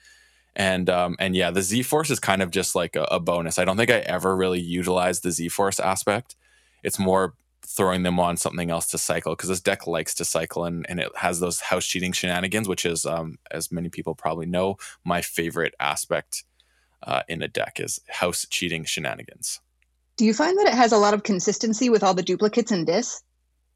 And 0.56 0.90
um, 0.90 1.16
and 1.20 1.36
yeah, 1.36 1.52
the 1.52 1.62
Z 1.62 1.84
Force 1.84 2.10
is 2.10 2.20
kind 2.20 2.42
of 2.42 2.52
just 2.52 2.76
like 2.76 2.96
a, 2.96 3.04
a 3.04 3.20
bonus. 3.20 3.58
I 3.58 3.66
don't 3.66 3.78
think 3.78 3.90
I 3.92 4.00
ever 4.00 4.36
really 4.36 4.60
utilized 4.60 5.24
the 5.24 5.32
Z 5.32 5.50
Force 5.50 5.80
aspect. 5.80 6.36
It's 6.84 7.00
more 7.00 7.34
throwing 7.66 8.04
them 8.04 8.20
on 8.20 8.38
something 8.38 8.70
else 8.70 8.88
to 8.88 8.98
cycle 8.98 9.36
because 9.36 9.50
this 9.50 9.62
deck 9.62 9.88
likes 9.88 10.14
to 10.16 10.26
cycle 10.26 10.66
and, 10.66 10.86
and 10.90 11.00
it 11.00 11.10
has 11.16 11.40
those 11.40 11.62
house 11.62 11.86
cheating 11.86 12.12
shenanigans, 12.12 12.68
which 12.68 12.86
is, 12.86 13.06
um, 13.06 13.40
as 13.52 13.72
many 13.72 13.90
people 13.90 14.14
probably 14.14 14.46
know, 14.46 14.78
my 15.04 15.22
favorite 15.22 15.74
aspect 15.80 16.44
uh, 17.02 17.22
in 17.28 17.42
a 17.42 17.48
deck 17.48 17.80
is 17.80 18.00
house 18.10 18.46
cheating 18.50 18.84
shenanigans. 18.84 19.62
Do 20.18 20.26
you 20.26 20.34
find 20.34 20.58
that 20.60 20.68
it 20.68 20.74
has 20.74 20.92
a 20.92 20.98
lot 20.98 21.14
of 21.14 21.24
consistency 21.24 21.90
with 21.90 22.04
all 22.04 22.14
the 22.14 22.24
duplicates 22.24 22.72
in 22.72 22.86
Dis? 22.86 23.24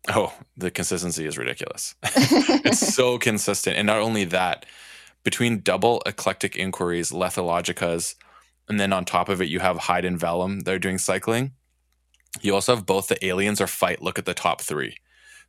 Oh, 0.10 0.34
the 0.56 0.72
consistency 0.72 1.26
is 1.26 1.38
ridiculous. 1.38 1.96
it's 2.04 2.80
so 2.96 3.18
consistent. 3.18 3.78
And 3.78 3.88
not 3.88 4.00
only 4.00 4.24
that, 4.26 4.66
between 5.24 5.60
double 5.60 6.02
eclectic 6.06 6.56
inquiries, 6.56 7.12
lethologicas, 7.12 8.16
and 8.70 8.80
then 8.80 8.94
on 8.94 9.06
top 9.06 9.30
of 9.30 9.42
it, 9.42 9.50
you 9.50 9.60
have 9.60 9.78
Hyde 9.78 10.06
and 10.06 10.20
vellum. 10.20 10.62
They're 10.62 10.80
doing 10.80 10.98
cycling. 10.98 11.54
You 12.42 12.54
also 12.54 12.76
have 12.76 12.86
both 12.86 13.08
the 13.08 13.26
aliens 13.26 13.60
or 13.60 13.68
fight. 13.68 14.02
Look 14.02 14.20
at 14.20 14.26
the 14.26 14.34
top 14.34 14.62
three. 14.62 14.98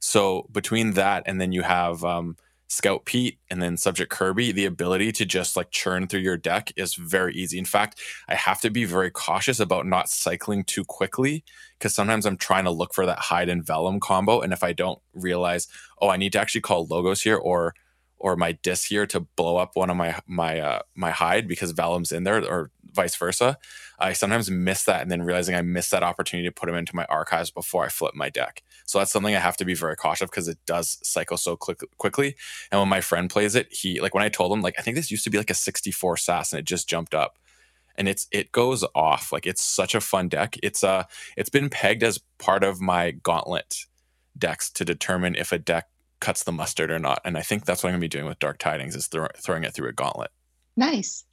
So 0.01 0.49
between 0.53 0.93
that 0.95 1.25
and 1.27 1.41
then 1.41 1.53
you 1.53 1.63
have 1.63 2.05
um, 2.05 2.37
Scout 2.69 3.07
Pete 3.07 3.39
and 3.51 3.63
then 3.63 3.77
Subject 3.77 4.11
Kirby, 4.11 4.53
the 4.53 4.67
ability 4.67 5.11
to 5.13 5.25
just 5.25 5.57
like 5.57 5.71
churn 5.71 6.07
through 6.07 6.21
your 6.21 6.37
deck 6.37 6.71
is 6.77 6.95
very 6.95 7.35
easy. 7.35 7.59
In 7.59 7.65
fact, 7.65 7.99
I 8.29 8.35
have 8.35 8.61
to 8.61 8.71
be 8.71 8.85
very 8.85 9.11
cautious 9.11 9.59
about 9.59 9.87
not 9.87 10.11
cycling 10.11 10.65
too 10.65 10.85
quickly 10.85 11.45
because 11.79 11.95
sometimes 11.95 12.27
I'm 12.27 12.37
trying 12.37 12.65
to 12.65 12.71
look 12.71 12.93
for 12.93 13.07
that 13.07 13.19
hide 13.19 13.49
and 13.49 13.65
vellum 13.65 14.01
combo, 14.01 14.41
and 14.41 14.53
if 14.53 14.63
I 14.63 14.75
don't 14.75 15.01
realize, 15.15 15.67
oh, 16.01 16.11
I 16.11 16.19
need 16.19 16.33
to 16.33 16.41
actually 16.41 16.61
call 16.61 16.87
logos 16.87 17.23
here 17.23 17.37
or 17.37 17.75
or 18.21 18.37
my 18.37 18.53
disc 18.53 18.89
here 18.89 19.07
to 19.07 19.21
blow 19.21 19.57
up 19.57 19.75
one 19.75 19.91
of 19.91 19.97
my 19.97 20.19
my 20.27 20.61
uh, 20.61 20.81
my 20.95 21.11
hide 21.11 21.49
because 21.49 21.73
vellum's 21.73 22.13
in 22.13 22.25
there 22.25 22.45
or 22.45 22.71
vice 22.93 23.17
versa. 23.17 23.59
I 23.99 24.13
sometimes 24.13 24.51
miss 24.51 24.85
that 24.85 25.03
and 25.03 25.11
then 25.11 25.23
realizing 25.23 25.55
I 25.55 25.63
missed 25.63 25.91
that 25.91 26.03
opportunity 26.03 26.49
to 26.49 26.53
put 26.53 26.67
them 26.67 26.77
into 26.77 26.95
my 26.95 27.05
archives 27.07 27.51
before 27.51 27.85
I 27.85 27.89
flip 27.89 28.15
my 28.15 28.29
deck. 28.29 28.63
So 28.87 28.99
that's 28.99 29.13
something 29.13 29.35
I 29.35 29.41
have 29.41 29.57
to 29.59 29.65
be 29.65 29.75
very 29.75 29.97
cautious 29.97 30.23
of 30.23 30.31
because 30.31 30.49
it 30.49 30.59
does 30.67 30.99
cycle 31.03 31.37
so 31.37 31.57
quick, 31.57 31.81
quickly. 31.99 32.37
And 32.71 32.81
when 32.81 32.89
my 32.89 33.01
friend 33.01 33.29
plays 33.29 33.55
it, 33.55 33.73
he 33.73 34.01
like 34.01 34.15
when 34.15 34.25
I 34.25 34.29
told 34.29 34.53
him 34.53 34.63
like 34.63 34.75
I 34.79 34.83
think 34.83 34.97
this 34.97 35.11
used 35.11 35.25
to 35.25 35.31
be 35.31 35.39
like 35.39 35.51
a 35.51 35.55
64 35.55 36.17
SAS 36.17 36.53
and 36.53 36.61
it 36.61 36.65
just 36.65 36.89
jumped 36.89 37.15
up. 37.15 37.39
And 37.97 38.09
it's 38.09 38.29
it 38.31 38.53
goes 38.53 38.85
off 38.95 39.33
like 39.33 39.47
it's 39.47 39.63
such 39.63 39.95
a 39.95 40.01
fun 40.01 40.29
deck. 40.29 40.57
It's 40.63 40.85
uh 40.85 41.05
it's 41.37 41.51
been 41.51 41.69
pegged 41.69 42.03
as 42.03 42.21
part 42.39 42.65
of 42.65 42.81
my 42.81 43.11
gauntlet 43.11 43.87
decks 44.37 44.71
to 44.71 44.85
determine 44.85 45.35
if 45.35 45.51
a 45.51 45.59
deck 45.59 45.89
cuts 46.21 46.43
the 46.45 46.53
mustard 46.53 46.91
or 46.91 46.99
not. 46.99 47.21
And 47.25 47.37
I 47.39 47.43
think 47.43 47.65
that's 47.65 47.83
what 47.83 47.91
I'm 47.91 47.95
gonna 47.95 48.01
be 48.01 48.09
doing 48.09 48.27
with 48.27 48.39
Dark 48.39 48.59
Tidings 48.59 48.97
is 48.97 49.07
throw, 49.07 49.29
throwing 49.37 49.65
it 49.65 49.75
through 49.75 49.89
a 49.89 49.93
gauntlet. 49.93 50.31
nice. 50.77 51.25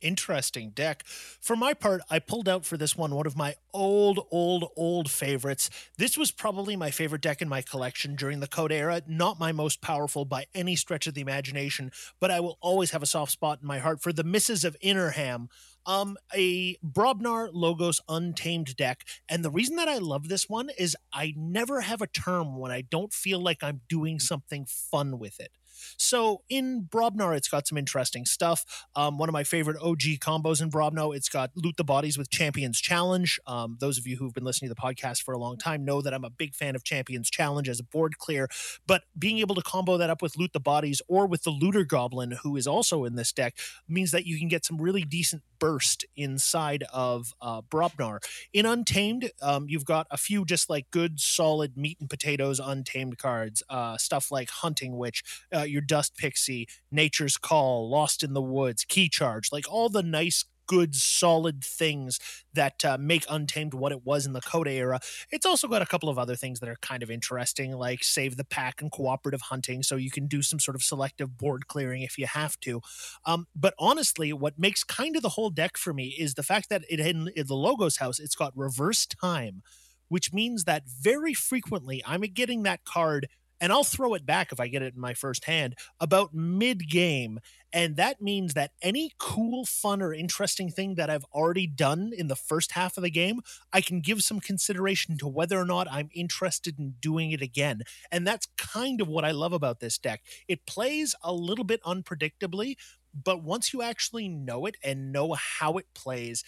Interesting 0.00 0.70
deck. 0.70 1.04
For 1.08 1.56
my 1.56 1.74
part, 1.74 2.02
I 2.08 2.20
pulled 2.20 2.48
out 2.48 2.64
for 2.64 2.76
this 2.76 2.96
one 2.96 3.12
one 3.16 3.26
of 3.26 3.36
my 3.36 3.56
old, 3.74 4.20
old, 4.30 4.70
old 4.76 5.10
favorites. 5.10 5.70
This 5.96 6.16
was 6.16 6.30
probably 6.30 6.76
my 6.76 6.92
favorite 6.92 7.20
deck 7.20 7.42
in 7.42 7.48
my 7.48 7.62
collection 7.62 8.14
during 8.14 8.38
the 8.38 8.46
Code 8.46 8.70
era. 8.70 9.02
Not 9.08 9.40
my 9.40 9.50
most 9.50 9.80
powerful 9.80 10.24
by 10.24 10.46
any 10.54 10.76
stretch 10.76 11.08
of 11.08 11.14
the 11.14 11.20
imagination, 11.20 11.90
but 12.20 12.30
I 12.30 12.38
will 12.38 12.58
always 12.60 12.92
have 12.92 13.02
a 13.02 13.06
soft 13.06 13.32
spot 13.32 13.58
in 13.60 13.66
my 13.66 13.80
heart 13.80 14.00
for 14.00 14.12
the 14.12 14.22
Misses 14.22 14.64
of 14.64 14.76
Innerham. 14.80 15.48
Um, 15.88 16.16
a 16.34 16.76
Brobnar 16.76 17.48
Logos 17.52 18.00
Untamed 18.08 18.76
deck. 18.76 19.04
And 19.28 19.44
the 19.44 19.50
reason 19.50 19.74
that 19.76 19.88
I 19.88 19.98
love 19.98 20.28
this 20.28 20.48
one 20.48 20.68
is 20.78 20.96
I 21.12 21.34
never 21.36 21.80
have 21.80 22.02
a 22.02 22.06
term 22.06 22.58
when 22.58 22.70
I 22.70 22.82
don't 22.82 23.12
feel 23.12 23.42
like 23.42 23.64
I'm 23.64 23.80
doing 23.88 24.20
something 24.20 24.66
fun 24.68 25.18
with 25.18 25.40
it. 25.40 25.50
So 25.96 26.42
in 26.48 26.88
Brobnar, 26.90 27.36
it's 27.36 27.48
got 27.48 27.66
some 27.66 27.78
interesting 27.78 28.24
stuff. 28.24 28.86
Um, 28.94 29.18
one 29.18 29.28
of 29.28 29.32
my 29.32 29.44
favorite 29.44 29.76
OG 29.80 30.18
combos 30.20 30.60
in 30.60 30.70
Brobnar, 30.70 31.14
it's 31.16 31.28
got 31.28 31.50
Loot 31.54 31.76
the 31.76 31.84
Bodies 31.84 32.18
with 32.18 32.30
Champions 32.30 32.80
Challenge. 32.80 33.38
Um, 33.46 33.76
those 33.80 33.98
of 33.98 34.06
you 34.06 34.16
who've 34.16 34.34
been 34.34 34.44
listening 34.44 34.68
to 34.68 34.74
the 34.74 34.80
podcast 34.80 35.22
for 35.22 35.32
a 35.32 35.38
long 35.38 35.56
time 35.56 35.84
know 35.84 36.00
that 36.02 36.12
I'm 36.12 36.24
a 36.24 36.30
big 36.30 36.54
fan 36.54 36.74
of 36.74 36.84
Champions 36.84 37.30
Challenge 37.30 37.68
as 37.68 37.80
a 37.80 37.84
board 37.84 38.18
clear, 38.18 38.48
but 38.86 39.04
being 39.18 39.38
able 39.38 39.54
to 39.54 39.62
combo 39.62 39.96
that 39.96 40.10
up 40.10 40.22
with 40.22 40.36
Loot 40.36 40.52
the 40.52 40.60
Bodies 40.60 41.00
or 41.08 41.26
with 41.26 41.44
the 41.44 41.50
Looter 41.50 41.84
Goblin, 41.84 42.32
who 42.42 42.56
is 42.56 42.66
also 42.66 43.04
in 43.04 43.14
this 43.16 43.32
deck, 43.32 43.56
means 43.88 44.10
that 44.10 44.26
you 44.26 44.38
can 44.38 44.48
get 44.48 44.64
some 44.64 44.78
really 44.78 45.02
decent 45.02 45.42
burst 45.58 46.04
inside 46.16 46.84
of 46.92 47.34
uh, 47.40 47.62
Brobnar. 47.62 48.20
In 48.52 48.66
Untamed, 48.66 49.30
um, 49.42 49.66
you've 49.68 49.84
got 49.84 50.06
a 50.10 50.16
few 50.16 50.44
just 50.44 50.70
like 50.70 50.90
good, 50.90 51.20
solid 51.20 51.76
meat 51.76 51.98
and 52.00 52.10
potatoes 52.10 52.60
untamed 52.60 53.18
cards, 53.18 53.62
uh, 53.68 53.96
stuff 53.96 54.30
like 54.30 54.50
Hunting 54.50 54.96
Witch, 54.96 55.22
uh, 55.54 55.62
your 55.62 55.82
Dust 55.82 56.16
Pixie, 56.16 56.68
Nature's 56.90 57.36
Call, 57.36 57.88
Lost 57.88 58.22
in 58.22 58.34
the 58.34 58.42
Woods, 58.42 58.84
Key 58.84 59.08
Charge, 59.08 59.50
like 59.52 59.70
all 59.70 59.88
the 59.88 60.02
nice 60.02 60.44
good, 60.68 60.94
solid 60.94 61.64
things 61.64 62.20
that 62.54 62.84
uh, 62.84 62.96
make 63.00 63.24
Untamed 63.28 63.74
what 63.74 63.90
it 63.90 64.04
was 64.04 64.26
in 64.26 64.32
the 64.32 64.40
Coda 64.40 64.70
era. 64.70 65.00
It's 65.32 65.44
also 65.44 65.66
got 65.66 65.82
a 65.82 65.86
couple 65.86 66.08
of 66.08 66.18
other 66.18 66.36
things 66.36 66.60
that 66.60 66.68
are 66.68 66.76
kind 66.80 67.02
of 67.02 67.10
interesting, 67.10 67.72
like 67.72 68.04
Save 68.04 68.36
the 68.36 68.44
Pack 68.44 68.80
and 68.80 68.92
cooperative 68.92 69.40
hunting, 69.42 69.82
so 69.82 69.96
you 69.96 70.10
can 70.10 70.28
do 70.28 70.42
some 70.42 70.60
sort 70.60 70.76
of 70.76 70.82
selective 70.82 71.36
board 71.36 71.66
clearing 71.66 72.02
if 72.02 72.16
you 72.16 72.26
have 72.26 72.60
to. 72.60 72.80
Um, 73.26 73.48
but 73.56 73.74
honestly, 73.78 74.32
what 74.32 74.58
makes 74.58 74.84
kind 74.84 75.16
of 75.16 75.22
the 75.22 75.30
whole 75.30 75.50
deck 75.50 75.76
for 75.76 75.92
me 75.92 76.14
is 76.18 76.34
the 76.34 76.42
fact 76.42 76.68
that 76.68 76.84
it 76.88 77.00
in, 77.00 77.28
in 77.34 77.46
the 77.46 77.54
Logos 77.54 77.96
house, 77.96 78.18
it's 78.18 78.36
got 78.36 78.56
reverse 78.56 79.06
time, 79.06 79.62
which 80.08 80.32
means 80.32 80.64
that 80.64 80.84
very 80.86 81.34
frequently 81.34 82.02
I'm 82.06 82.20
getting 82.20 82.62
that 82.62 82.84
card 82.84 83.28
and 83.60 83.72
I'll 83.72 83.84
throw 83.84 84.14
it 84.14 84.26
back 84.26 84.52
if 84.52 84.60
I 84.60 84.68
get 84.68 84.82
it 84.82 84.94
in 84.94 85.00
my 85.00 85.14
first 85.14 85.44
hand 85.44 85.74
about 86.00 86.34
mid 86.34 86.88
game. 86.88 87.40
And 87.72 87.96
that 87.96 88.22
means 88.22 88.54
that 88.54 88.70
any 88.80 89.12
cool, 89.18 89.66
fun, 89.66 90.00
or 90.00 90.14
interesting 90.14 90.70
thing 90.70 90.94
that 90.94 91.10
I've 91.10 91.26
already 91.34 91.66
done 91.66 92.12
in 92.16 92.28
the 92.28 92.36
first 92.36 92.72
half 92.72 92.96
of 92.96 93.02
the 93.02 93.10
game, 93.10 93.40
I 93.72 93.82
can 93.82 94.00
give 94.00 94.22
some 94.22 94.40
consideration 94.40 95.18
to 95.18 95.28
whether 95.28 95.58
or 95.58 95.66
not 95.66 95.86
I'm 95.90 96.08
interested 96.14 96.78
in 96.78 96.94
doing 97.00 97.30
it 97.30 97.42
again. 97.42 97.82
And 98.10 98.26
that's 98.26 98.46
kind 98.56 99.00
of 99.02 99.08
what 99.08 99.24
I 99.24 99.32
love 99.32 99.52
about 99.52 99.80
this 99.80 99.98
deck. 99.98 100.22
It 100.46 100.66
plays 100.66 101.14
a 101.22 101.32
little 101.32 101.64
bit 101.64 101.82
unpredictably, 101.82 102.76
but 103.12 103.42
once 103.42 103.72
you 103.72 103.82
actually 103.82 104.28
know 104.28 104.66
it 104.66 104.76
and 104.82 105.12
know 105.12 105.34
how 105.34 105.76
it 105.78 105.86
plays, 105.94 106.44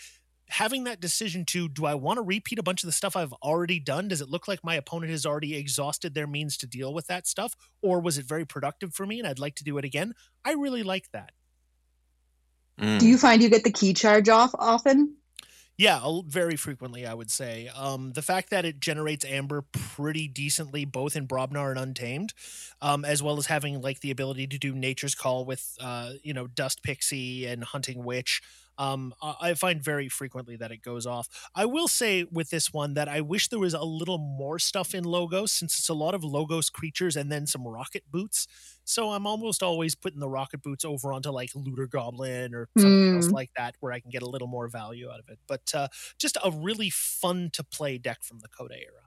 having 0.51 0.85
that 0.85 1.01
decision 1.01 1.45
to 1.47 1.69
do 1.69 1.87
I 1.87 1.95
want 1.95 2.19
to 2.19 2.23
repeat 2.23 2.59
a 2.59 2.63
bunch 2.63 2.83
of 2.83 2.87
the 2.87 2.93
stuff 2.93 3.17
I've 3.17 3.33
already 3.35 3.81
done? 3.81 4.09
Does 4.09 4.21
it 4.21 4.29
look 4.29 4.49
like 4.49 4.65
my 4.65 4.75
opponent 4.75 5.13
has 5.13 5.25
already 5.25 5.57
exhausted 5.57 6.15
their 6.15 6.27
means 6.27 6.57
to 6.59 6.67
deal 6.67 6.93
with 6.93 7.07
that 7.07 7.27
stuff? 7.27 7.55
Or 7.83 8.01
was 8.01 8.19
it 8.19 8.27
very 8.27 8.45
productive 8.45 8.95
for 8.95 9.07
me 9.07 9.19
and 9.19 9.29
I'd 9.29 9.39
like 9.39 9.55
to 9.57 9.65
do 9.65 9.79
it 9.79 9.85
again? 9.85 10.15
I 10.45 10.53
really 10.53 10.83
like 10.83 11.11
that. 11.13 11.33
Mm. 12.81 12.99
Do 12.99 13.07
you 13.07 13.19
find 13.19 13.43
you 13.43 13.51
get 13.51 13.65
the 13.65 13.73
key 13.73 13.95
charge 13.95 14.29
off 14.29 14.55
often? 14.55 15.17
Yeah, 15.81 16.21
very 16.27 16.57
frequently, 16.57 17.07
I 17.07 17.15
would 17.15 17.31
say. 17.31 17.71
Um, 17.75 18.13
the 18.13 18.21
fact 18.21 18.51
that 18.51 18.67
it 18.67 18.81
generates 18.81 19.25
amber 19.25 19.65
pretty 19.73 20.29
decently, 20.29 20.85
both 20.85 21.17
in 21.17 21.27
Brobnar 21.27 21.71
and 21.71 21.79
Untamed, 21.79 22.35
um, 22.83 23.03
as 23.03 23.23
well 23.23 23.39
as 23.39 23.47
having 23.47 23.81
like 23.81 24.01
the 24.01 24.11
ability 24.11 24.47
to 24.49 24.59
do 24.59 24.75
Nature's 24.75 25.15
Call 25.15 25.47
with, 25.47 25.79
uh, 25.81 26.13
you 26.23 26.35
know, 26.35 26.47
Dust 26.47 26.83
Pixie 26.83 27.47
and 27.47 27.65
Hunting 27.65 28.05
Witch. 28.05 28.43
Um, 28.81 29.13
I 29.21 29.53
find 29.53 29.85
very 29.85 30.09
frequently 30.09 30.57
that 30.57 30.73
it 30.73 30.81
goes 30.81 31.05
off. 31.05 31.29
I 31.55 31.67
will 31.67 31.87
say 31.87 32.25
with 32.25 32.49
this 32.49 32.73
one 32.73 32.95
that 32.95 33.11
I 33.11 33.21
wish 33.21 33.49
there 33.49 33.59
was 33.59 33.75
a 33.75 33.83
little 33.83 34.17
more 34.17 34.59
stuff 34.59 34.95
in 34.95 35.05
Logos 35.05 35.53
since 35.53 35.79
it's 35.79 35.91
a 35.91 35.95
lot 35.95 36.15
of 36.15 36.25
Logos 36.25 36.71
creatures 36.71 37.15
and 37.15 37.31
then 37.31 37.47
some 37.47 37.69
rocket 37.69 38.05
boots. 38.11 38.47
So 38.85 39.11
I'm 39.11 39.27
almost 39.27 39.63
always 39.63 39.95
putting 39.95 40.19
the 40.19 40.31
rocket 40.31 40.63
boots 40.63 40.83
over 40.87 41.13
onto 41.13 41.29
like 41.29 41.51
Looter 41.55 41.87
Goblin 41.87 42.55
or 42.55 42.71
something 42.79 43.13
mm. 43.13 43.17
else 43.17 43.31
like 43.31 43.51
that 43.59 43.75
where 43.81 43.93
I 43.93 44.01
can 44.01 44.11
get 44.11 44.23
a 44.23 44.29
little 44.29 44.49
more 44.49 44.67
value 44.67 45.11
out 45.11 45.21
of 45.21 45.29
it. 45.29 45.39
But 45.47 45.75
uh, 45.75 45.89
just 46.19 46.39
a 46.43 46.51
really 46.51 46.89
fun 46.89 47.51
to 47.53 47.63
play 47.63 47.99
deck 47.99 48.23
from 48.23 48.39
the 48.39 48.49
Coda 48.49 48.77
era. 48.77 49.03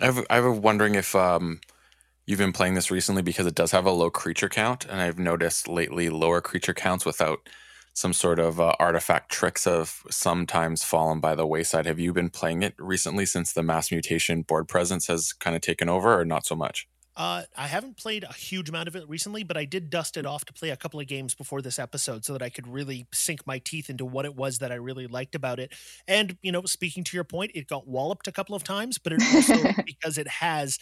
I've, 0.00 0.24
I 0.30 0.38
was 0.38 0.60
wondering 0.60 0.94
if 0.94 1.16
um, 1.16 1.60
you've 2.26 2.38
been 2.38 2.52
playing 2.52 2.74
this 2.74 2.92
recently 2.92 3.22
because 3.22 3.46
it 3.46 3.56
does 3.56 3.72
have 3.72 3.86
a 3.86 3.90
low 3.90 4.08
creature 4.08 4.48
count, 4.48 4.86
and 4.86 5.00
I've 5.00 5.18
noticed 5.18 5.66
lately 5.66 6.10
lower 6.10 6.40
creature 6.40 6.74
counts 6.74 7.04
without 7.04 7.48
some 7.92 8.12
sort 8.12 8.38
of 8.38 8.60
uh, 8.60 8.74
artifact 8.78 9.30
tricks 9.30 9.64
have 9.64 10.02
sometimes 10.10 10.84
fallen 10.84 11.20
by 11.20 11.34
the 11.34 11.46
wayside. 11.46 11.86
Have 11.86 11.98
you 11.98 12.12
been 12.12 12.30
playing 12.30 12.62
it 12.62 12.74
recently 12.78 13.26
since 13.26 13.52
the 13.52 13.62
mass 13.62 13.90
mutation 13.90 14.42
board 14.42 14.68
presence 14.68 15.06
has 15.08 15.32
kind 15.32 15.56
of 15.56 15.62
taken 15.62 15.88
over, 15.88 16.18
or 16.18 16.24
not 16.24 16.46
so 16.46 16.54
much? 16.54 16.88
Uh, 17.16 17.42
I 17.56 17.66
haven't 17.66 17.98
played 17.98 18.24
a 18.24 18.32
huge 18.32 18.68
amount 18.68 18.88
of 18.88 18.96
it 18.96 19.06
recently, 19.08 19.42
but 19.42 19.56
I 19.56 19.64
did 19.64 19.90
dust 19.90 20.16
it 20.16 20.24
off 20.24 20.44
to 20.46 20.52
play 20.52 20.70
a 20.70 20.76
couple 20.76 21.00
of 21.00 21.06
games 21.06 21.34
before 21.34 21.60
this 21.60 21.78
episode 21.78 22.24
so 22.24 22.32
that 22.32 22.40
I 22.40 22.48
could 22.48 22.66
really 22.66 23.08
sink 23.12 23.46
my 23.46 23.58
teeth 23.58 23.90
into 23.90 24.06
what 24.06 24.24
it 24.24 24.34
was 24.34 24.58
that 24.60 24.72
I 24.72 24.76
really 24.76 25.06
liked 25.06 25.34
about 25.34 25.58
it. 25.58 25.74
And, 26.06 26.38
you 26.40 26.50
know, 26.50 26.62
speaking 26.64 27.04
to 27.04 27.16
your 27.16 27.24
point, 27.24 27.50
it 27.54 27.66
got 27.66 27.86
walloped 27.86 28.26
a 28.28 28.32
couple 28.32 28.54
of 28.54 28.64
times, 28.64 28.96
but 28.96 29.12
it 29.12 29.22
also, 29.34 29.82
because 29.84 30.16
it 30.16 30.28
has 30.28 30.78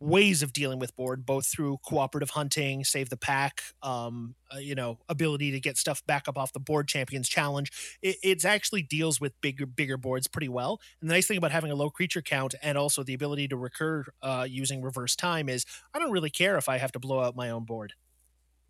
ways 0.00 0.42
of 0.42 0.52
dealing 0.52 0.78
with 0.78 0.94
board, 0.96 1.26
both 1.26 1.46
through 1.46 1.78
cooperative 1.84 2.30
hunting, 2.30 2.84
save 2.84 3.10
the 3.10 3.16
pack, 3.16 3.62
um, 3.82 4.34
uh, 4.54 4.58
you 4.58 4.74
know, 4.74 4.98
ability 5.08 5.50
to 5.50 5.60
get 5.60 5.76
stuff 5.76 6.04
back 6.06 6.28
up 6.28 6.38
off 6.38 6.52
the 6.52 6.60
board, 6.60 6.88
champions 6.88 7.28
challenge. 7.28 7.70
It 8.02 8.16
it's 8.22 8.44
actually 8.44 8.82
deals 8.82 9.20
with 9.20 9.38
bigger 9.40 9.66
bigger 9.66 9.96
boards 9.96 10.26
pretty 10.26 10.48
well. 10.48 10.80
And 11.00 11.10
the 11.10 11.14
nice 11.14 11.26
thing 11.26 11.38
about 11.38 11.52
having 11.52 11.70
a 11.70 11.74
low 11.74 11.90
creature 11.90 12.22
count 12.22 12.54
and 12.62 12.78
also 12.78 13.02
the 13.02 13.14
ability 13.14 13.48
to 13.48 13.56
recur 13.56 14.04
uh, 14.22 14.46
using 14.48 14.82
reverse 14.82 15.16
time 15.16 15.48
is 15.48 15.64
I 15.94 15.98
don't 15.98 16.12
really 16.12 16.30
care 16.30 16.56
if 16.56 16.68
I 16.68 16.78
have 16.78 16.92
to 16.92 16.98
blow 16.98 17.20
out 17.20 17.36
my 17.36 17.50
own 17.50 17.64
board. 17.64 17.94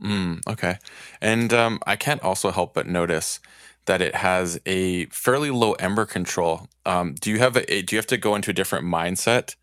Mm, 0.03 0.47
okay, 0.47 0.79
and 1.21 1.53
um, 1.53 1.81
I 1.87 1.97
can't 1.97 2.23
also 2.23 2.51
help 2.53 2.73
but 2.75 2.87
notice 2.87 3.41
that 3.87 4.01
it 4.01 4.15
has 4.15 4.61
a 4.65 5.07
fairly 5.07 5.51
low 5.51 5.75
amber 5.81 6.07
control. 6.07 6.69
Um, 6.87 7.15
do 7.15 7.31
you 7.31 7.39
have 7.39 7.57
a, 7.57 7.83
do 7.83 7.97
you 7.97 7.99
have 7.99 8.07
to 8.09 8.17
go 8.17 8.35
into 8.37 8.51
a 8.51 8.55
different 8.55 8.85
mindset? 8.87 9.57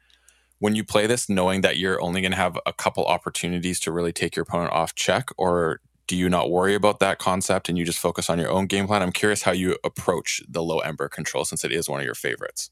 When 0.65 0.74
you 0.74 0.84
play 0.84 1.05
this 1.05 1.29
knowing 1.29 1.62
that 1.62 1.77
you're 1.77 2.01
only 2.01 2.22
going 2.22 2.31
to 2.31 2.38
have 2.38 2.57
a 2.65 2.74
couple 2.74 3.05
opportunities 3.05 3.79
to 3.81 3.91
really 3.91 4.12
take 4.12 4.36
your 4.36 4.41
opponent 4.41 4.72
off 4.72 4.95
check 4.95 5.29
or 5.38 5.79
do 6.07 6.15
you 6.15 6.27
not 6.27 6.50
worry 6.50 6.74
about 6.74 7.00
that 7.01 7.19
concept 7.19 7.69
and 7.69 7.77
you 7.77 7.86
just 7.86 8.00
focus 8.00 8.31
on 8.31 8.39
your 8.39 8.50
own 8.50 8.65
game 8.65 8.88
plan? 8.88 9.03
I'm 9.03 9.12
curious 9.12 9.43
how 9.43 9.51
you 9.51 9.77
approach 9.84 10.41
the 10.50 10.63
low 10.63 10.81
amber 10.81 11.07
control 11.07 11.45
since 11.45 11.63
it 11.63 11.72
is 11.72 11.88
one 11.88 12.00
of 12.00 12.05
your 12.07 12.15
favorites. 12.15 12.72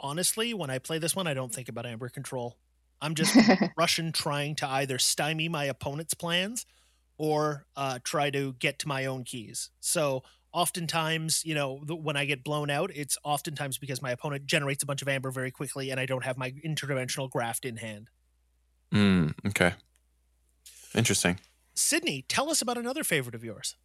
Honestly 0.00 0.52
when 0.52 0.68
i 0.68 0.80
play 0.80 0.98
this 0.98 1.14
one 1.14 1.28
i 1.28 1.32
don't 1.32 1.54
think 1.54 1.68
about 1.68 1.86
amber 1.86 2.08
control. 2.08 2.56
I'm 3.00 3.14
just 3.14 3.36
russian 3.76 4.10
trying 4.10 4.56
to 4.56 4.68
either 4.68 4.98
stymie 4.98 5.48
my 5.48 5.66
opponent's 5.66 6.14
plans 6.14 6.66
or 7.18 7.66
uh, 7.76 8.00
try 8.02 8.30
to 8.30 8.54
get 8.54 8.80
to 8.80 8.88
my 8.88 9.06
own 9.06 9.22
keys. 9.22 9.70
So 9.78 10.24
oftentimes, 10.52 11.44
you 11.44 11.54
know, 11.54 11.76
when 11.76 12.16
I 12.16 12.24
get 12.24 12.44
blown 12.44 12.70
out, 12.70 12.90
it's 12.94 13.16
oftentimes 13.24 13.78
because 13.78 14.02
my 14.02 14.10
opponent 14.10 14.46
generates 14.46 14.82
a 14.82 14.86
bunch 14.86 15.02
of 15.02 15.08
amber 15.08 15.30
very 15.30 15.50
quickly 15.50 15.90
and 15.90 15.98
I 15.98 16.06
don't 16.06 16.24
have 16.24 16.36
my 16.36 16.50
interdimensional 16.50 17.30
graft 17.30 17.64
in 17.64 17.76
hand. 17.76 18.10
Mm, 18.92 19.34
okay. 19.48 19.72
Interesting. 20.94 21.38
Sydney, 21.74 22.24
tell 22.28 22.50
us 22.50 22.60
about 22.60 22.76
another 22.76 23.02
favorite 23.02 23.34
of 23.34 23.42
yours. 23.42 23.76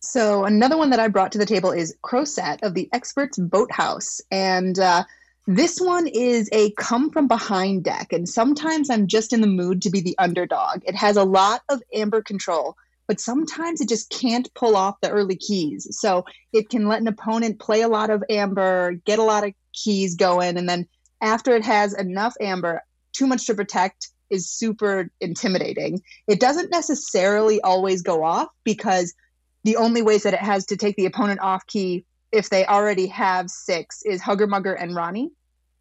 So, 0.00 0.44
another 0.44 0.76
one 0.76 0.90
that 0.90 0.98
I 0.98 1.08
brought 1.08 1.30
to 1.32 1.38
the 1.38 1.46
table 1.46 1.72
is 1.72 1.94
Crowsat 2.02 2.62
of 2.62 2.74
the 2.74 2.88
Experts 2.92 3.38
Boathouse. 3.38 4.20
And 4.30 4.78
uh, 4.78 5.04
this 5.46 5.78
one 5.78 6.06
is 6.06 6.48
a 6.52 6.70
come 6.72 7.10
from 7.10 7.28
behind 7.28 7.84
deck. 7.84 8.12
And 8.12 8.28
sometimes 8.28 8.88
I'm 8.88 9.06
just 9.06 9.32
in 9.32 9.42
the 9.42 9.46
mood 9.46 9.82
to 9.82 9.90
be 9.90 10.00
the 10.00 10.16
underdog. 10.18 10.82
It 10.86 10.94
has 10.94 11.16
a 11.16 11.24
lot 11.24 11.62
of 11.68 11.82
amber 11.94 12.22
control 12.22 12.76
but 13.10 13.18
sometimes 13.18 13.80
it 13.80 13.88
just 13.88 14.08
can't 14.08 14.54
pull 14.54 14.76
off 14.76 15.00
the 15.00 15.10
early 15.10 15.34
keys. 15.34 15.88
So 15.98 16.24
it 16.52 16.68
can 16.68 16.86
let 16.86 17.00
an 17.00 17.08
opponent 17.08 17.58
play 17.58 17.80
a 17.80 17.88
lot 17.88 18.08
of 18.08 18.22
amber, 18.30 18.92
get 19.04 19.18
a 19.18 19.24
lot 19.24 19.44
of 19.44 19.52
keys 19.72 20.14
going, 20.14 20.56
and 20.56 20.68
then 20.68 20.86
after 21.20 21.56
it 21.56 21.64
has 21.64 21.92
enough 21.92 22.36
amber, 22.40 22.84
too 23.12 23.26
much 23.26 23.46
to 23.46 23.54
protect 23.56 24.10
is 24.30 24.48
super 24.48 25.10
intimidating. 25.20 26.02
It 26.28 26.38
doesn't 26.38 26.70
necessarily 26.70 27.60
always 27.62 28.02
go 28.02 28.22
off 28.22 28.46
because 28.62 29.12
the 29.64 29.74
only 29.74 30.02
ways 30.02 30.22
that 30.22 30.34
it 30.34 30.38
has 30.38 30.66
to 30.66 30.76
take 30.76 30.94
the 30.94 31.06
opponent 31.06 31.40
off 31.40 31.66
key 31.66 32.04
if 32.30 32.48
they 32.48 32.64
already 32.64 33.08
have 33.08 33.50
six 33.50 34.02
is 34.04 34.22
Hugger 34.22 34.46
Mugger 34.46 34.74
and 34.74 34.94
Ronnie. 34.94 35.32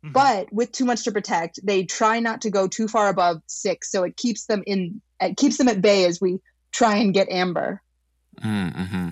Mm-hmm. 0.04 0.14
But 0.14 0.52
with 0.52 0.72
too 0.72 0.86
much 0.86 1.04
to 1.04 1.12
protect, 1.12 1.60
they 1.64 1.84
try 1.84 2.22
not 2.22 2.42
to 2.42 2.50
go 2.50 2.68
too 2.68 2.88
far 2.88 3.08
above 3.08 3.44
six, 3.46 3.92
so 3.92 4.04
it 4.04 4.18
keeps 4.18 4.48
them 4.48 4.64
in 4.66 5.00
it 5.22 5.38
keeps 5.38 5.58
them 5.58 5.68
at 5.68 5.80
bay 5.80 6.06
as 6.06 6.20
we 6.20 6.40
try 6.72 6.98
and 6.98 7.14
get 7.14 7.30
Amber. 7.30 7.82
Mm-hmm. 8.42 9.10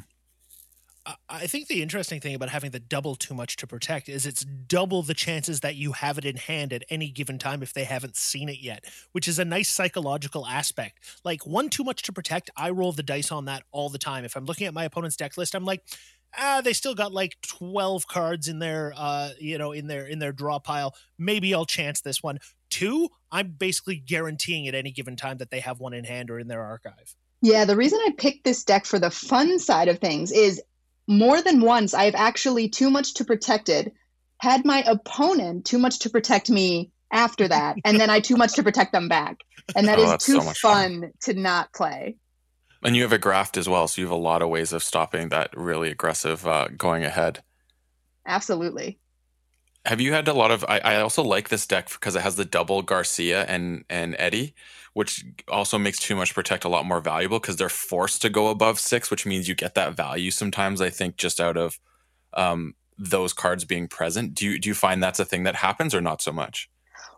I- 1.05 1.15
I 1.29 1.47
think 1.47 1.67
the 1.67 1.81
interesting 1.81 2.19
thing 2.19 2.35
about 2.35 2.49
having 2.49 2.71
the 2.71 2.79
double 2.79 3.15
too 3.15 3.33
much 3.33 3.55
to 3.57 3.67
protect 3.67 4.09
is 4.09 4.25
it's 4.25 4.43
double 4.43 5.03
the 5.03 5.13
chances 5.13 5.61
that 5.61 5.75
you 5.75 5.93
have 5.93 6.17
it 6.17 6.25
in 6.25 6.35
hand 6.35 6.73
at 6.73 6.83
any 6.89 7.09
given 7.09 7.37
time 7.37 7.63
if 7.63 7.73
they 7.73 7.85
haven't 7.85 8.17
seen 8.17 8.49
it 8.49 8.59
yet, 8.59 8.83
which 9.13 9.27
is 9.27 9.39
a 9.39 9.45
nice 9.45 9.69
psychological 9.69 10.45
aspect. 10.45 10.99
Like 11.23 11.45
one 11.45 11.69
too 11.69 11.83
much 11.83 12.01
to 12.03 12.13
protect, 12.13 12.49
I 12.57 12.69
roll 12.71 12.91
the 12.91 13.03
dice 13.03 13.31
on 13.31 13.45
that 13.45 13.63
all 13.71 13.89
the 13.89 13.97
time. 13.97 14.25
If 14.25 14.35
I'm 14.35 14.45
looking 14.45 14.67
at 14.67 14.73
my 14.73 14.83
opponent's 14.85 15.15
deck 15.15 15.37
list, 15.37 15.55
I'm 15.55 15.65
like, 15.65 15.83
ah, 16.37 16.61
they 16.61 16.73
still 16.73 16.95
got 16.95 17.13
like 17.13 17.37
12 17.41 18.07
cards 18.07 18.47
in 18.47 18.59
their 18.59 18.93
uh, 18.95 19.29
you 19.39 19.57
know, 19.57 19.71
in 19.71 19.87
their 19.87 20.05
in 20.05 20.19
their 20.19 20.33
draw 20.33 20.59
pile. 20.59 20.93
Maybe 21.17 21.53
I'll 21.53 21.65
chance 21.65 22.01
this 22.01 22.21
one. 22.21 22.39
Two, 22.69 23.09
I'm 23.31 23.51
basically 23.51 23.95
guaranteeing 23.95 24.67
at 24.67 24.75
any 24.75 24.91
given 24.91 25.15
time 25.15 25.37
that 25.37 25.51
they 25.51 25.61
have 25.61 25.79
one 25.79 25.93
in 25.93 26.03
hand 26.03 26.29
or 26.29 26.37
in 26.39 26.47
their 26.47 26.63
archive. 26.63 27.15
Yeah, 27.47 27.63
the 27.63 27.77
reason 27.77 27.97
I 28.05 28.11
picked 28.17 28.43
this 28.43 28.65
deck 28.65 28.85
for 28.85 28.99
the 28.99 29.09
fun 29.09 29.57
side 29.57 29.87
of 29.87 29.99
things 29.99 30.33
is 30.33 30.61
more 31.07 31.41
than 31.41 31.61
once 31.61 31.93
I've 31.93 32.13
actually 32.13 32.67
too 32.67 32.89
much 32.89 33.13
to 33.15 33.23
protected, 33.23 33.93
had 34.41 34.65
my 34.65 34.83
opponent 34.85 35.65
too 35.65 35.77
much 35.77 35.99
to 35.99 36.09
protect 36.09 36.49
me 36.49 36.91
after 37.09 37.47
that, 37.47 37.77
and 37.85 37.97
then 37.97 38.09
I 38.09 38.19
too 38.19 38.35
much 38.35 38.51
to 38.55 38.63
protect 38.63 38.91
them 38.91 39.07
back. 39.07 39.37
And 39.77 39.87
that 39.87 39.97
Oh, 39.97 40.15
is 40.15 40.25
too 40.25 40.33
so 40.33 40.41
fun. 40.41 40.55
fun 40.55 41.11
to 41.21 41.35
not 41.35 41.71
play. 41.71 42.17
And 42.83 42.97
you 42.97 43.03
have 43.03 43.13
a 43.13 43.17
graft 43.17 43.55
as 43.55 43.69
well, 43.69 43.87
so 43.87 44.01
you 44.01 44.07
have 44.07 44.11
a 44.11 44.15
lot 44.15 44.41
of 44.41 44.49
ways 44.49 44.73
of 44.73 44.83
stopping 44.83 45.29
that 45.29 45.49
really 45.55 45.89
aggressive 45.89 46.45
uh, 46.45 46.67
going 46.75 47.05
ahead. 47.05 47.43
Absolutely. 48.25 48.99
Have 49.85 50.01
you 50.01 50.11
had 50.11 50.27
a 50.27 50.33
lot 50.33 50.51
of? 50.51 50.65
I, 50.67 50.79
I 50.79 50.95
also 50.97 51.23
like 51.23 51.47
this 51.47 51.65
deck 51.65 51.89
because 51.89 52.17
it 52.17 52.23
has 52.23 52.35
the 52.35 52.43
double 52.43 52.81
Garcia 52.81 53.45
and 53.45 53.85
and 53.89 54.17
Eddie, 54.19 54.53
which 54.97 55.23
also 55.47 55.77
makes 55.77 55.99
too 55.99 56.15
much 56.15 56.33
protect 56.33 56.65
a 56.65 56.67
lot 56.67 56.83
more 56.83 56.99
valuable 56.99 57.39
because 57.39 57.55
they're 57.55 57.69
forced 57.69 58.19
to 58.19 58.31
go 58.31 58.47
above 58.47 58.79
six, 58.79 59.11
which 59.11 59.27
means 59.27 59.47
you 59.47 59.53
get 59.53 59.75
that 59.75 59.95
value 59.95 60.31
sometimes. 60.31 60.81
I 60.81 60.89
think 60.89 61.17
just 61.17 61.39
out 61.39 61.55
of 61.55 61.79
um, 62.33 62.73
those 62.97 63.31
cards 63.31 63.63
being 63.63 63.87
present. 63.87 64.33
Do 64.33 64.43
you 64.47 64.57
do 64.57 64.67
you 64.69 64.73
find 64.73 65.03
that's 65.03 65.19
a 65.19 65.25
thing 65.25 65.43
that 65.43 65.53
happens 65.57 65.93
or 65.93 66.01
not 66.01 66.23
so 66.23 66.31
much? 66.31 66.67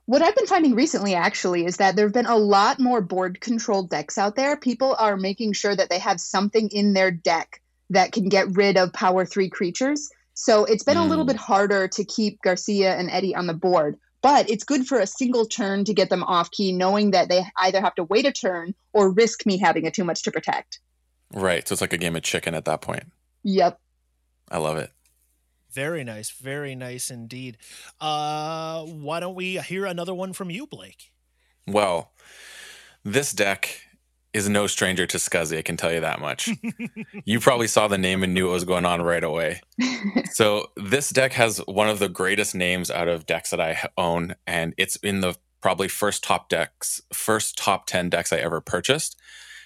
What 0.07 0.21
I've 0.21 0.35
been 0.35 0.45
finding 0.45 0.75
recently, 0.75 1.15
actually, 1.15 1.65
is 1.65 1.77
that 1.77 1.95
there 1.95 2.05
have 2.05 2.13
been 2.13 2.25
a 2.25 2.35
lot 2.35 2.81
more 2.81 2.99
board 2.99 3.39
controlled 3.39 3.89
decks 3.89 4.17
out 4.17 4.35
there. 4.35 4.57
People 4.57 4.97
are 4.99 5.15
making 5.15 5.53
sure 5.53 5.73
that 5.73 5.89
they 5.89 5.99
have 5.99 6.19
something 6.19 6.67
in 6.73 6.91
their 6.91 7.11
deck 7.11 7.61
that 7.91 8.11
can 8.11 8.27
get 8.27 8.57
rid 8.57 8.75
of 8.75 8.91
power 8.91 9.25
three 9.25 9.49
creatures. 9.49 10.09
So 10.33 10.65
it's 10.65 10.83
been 10.83 10.97
a 10.97 11.05
little 11.05 11.23
Mm. 11.23 11.27
bit 11.27 11.37
harder 11.37 11.87
to 11.87 12.03
keep 12.03 12.41
Garcia 12.41 12.97
and 12.97 13.09
Eddie 13.09 13.35
on 13.35 13.47
the 13.47 13.53
board, 13.53 13.95
but 14.21 14.49
it's 14.49 14.63
good 14.63 14.87
for 14.87 14.99
a 14.99 15.07
single 15.07 15.45
turn 15.45 15.85
to 15.85 15.93
get 15.93 16.09
them 16.09 16.23
off 16.23 16.51
key, 16.51 16.71
knowing 16.71 17.11
that 17.11 17.29
they 17.29 17.43
either 17.57 17.81
have 17.81 17.95
to 17.95 18.03
wait 18.03 18.25
a 18.25 18.31
turn 18.31 18.73
or 18.93 19.11
risk 19.11 19.45
me 19.45 19.57
having 19.57 19.87
a 19.87 19.91
too 19.91 20.03
much 20.03 20.23
to 20.23 20.31
protect. 20.31 20.79
Right. 21.33 21.67
So 21.67 21.73
it's 21.73 21.81
like 21.81 21.93
a 21.93 21.97
game 21.97 22.15
of 22.15 22.23
chicken 22.23 22.55
at 22.55 22.65
that 22.65 22.81
point. 22.81 23.11
Yep. 23.43 23.79
I 24.51 24.57
love 24.57 24.77
it. 24.77 24.91
Very 25.71 26.03
nice, 26.03 26.31
very 26.31 26.73
nice 26.73 27.11
indeed. 27.11 27.57
Uh, 28.01 28.83
why 28.85 29.19
don't 29.19 29.35
we 29.35 29.59
hear 29.59 29.85
another 29.85 30.15
one 30.15 30.33
from 30.33 30.49
you, 30.49 30.65
Blake? 30.65 31.11
Well, 31.67 32.11
this 33.05 33.31
deck 33.31 33.83
is 34.33 34.47
no 34.47 34.67
stranger 34.67 35.05
to 35.07 35.17
Scuzzy, 35.17 35.57
I 35.57 35.61
can 35.63 35.75
tell 35.77 35.91
you 35.91 36.01
that 36.01 36.19
much. 36.19 36.49
you 37.25 37.39
probably 37.39 37.67
saw 37.67 37.87
the 37.87 37.97
name 37.97 38.23
and 38.23 38.33
knew 38.33 38.45
what 38.45 38.53
was 38.53 38.63
going 38.63 38.85
on 38.85 39.01
right 39.01 39.23
away. 39.23 39.61
so 40.31 40.67
this 40.77 41.09
deck 41.09 41.33
has 41.33 41.57
one 41.65 41.89
of 41.89 41.99
the 41.99 42.09
greatest 42.09 42.53
names 42.53 42.91
out 42.91 43.07
of 43.07 43.25
decks 43.25 43.49
that 43.49 43.59
I 43.61 43.87
own, 43.97 44.35
and 44.45 44.73
it's 44.77 44.97
in 44.97 45.21
the 45.21 45.35
probably 45.61 45.87
first 45.87 46.23
top 46.23 46.47
decks, 46.49 47.01
first 47.13 47.57
top 47.57 47.85
ten 47.87 48.09
decks 48.09 48.31
I 48.31 48.37
ever 48.37 48.61
purchased, 48.61 49.19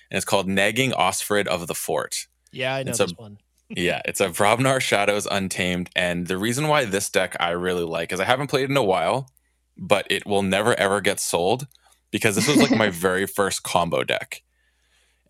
and 0.10 0.18
it's 0.18 0.26
called 0.26 0.48
Nagging 0.48 0.92
Osfrid 0.92 1.46
of 1.48 1.68
the 1.68 1.76
Fort. 1.76 2.28
Yeah, 2.52 2.76
I 2.76 2.84
know 2.84 2.92
It's 2.92 3.00
a- 3.00 3.06
this 3.06 3.14
one. 3.18 3.40
yeah, 3.70 4.02
it's 4.06 4.22
a 4.22 4.30
Brobnar 4.30 4.80
Shadows 4.80 5.28
Untamed, 5.30 5.90
and 5.96 6.28
the 6.28 6.38
reason 6.38 6.68
why 6.70 6.86
this 6.86 7.10
deck 7.10 7.36
I 7.40 7.50
really 7.52 7.84
like 7.84 8.14
is 8.14 8.20
I 8.20 8.26
haven't 8.26 8.48
played 8.48 8.70
in 8.70 8.78
a 8.78 8.84
while, 8.84 9.30
but 9.78 10.08
it 10.10 10.26
will 10.26 10.42
never 10.44 10.74
ever 10.80 11.02
get 11.02 11.20
sold 11.20 11.68
because 12.12 12.36
this 12.36 12.48
was 12.48 12.58
like 12.58 12.72
my 12.78 12.90
very 12.92 13.26
first 13.28 13.64
combo 13.64 14.04
deck, 14.04 14.42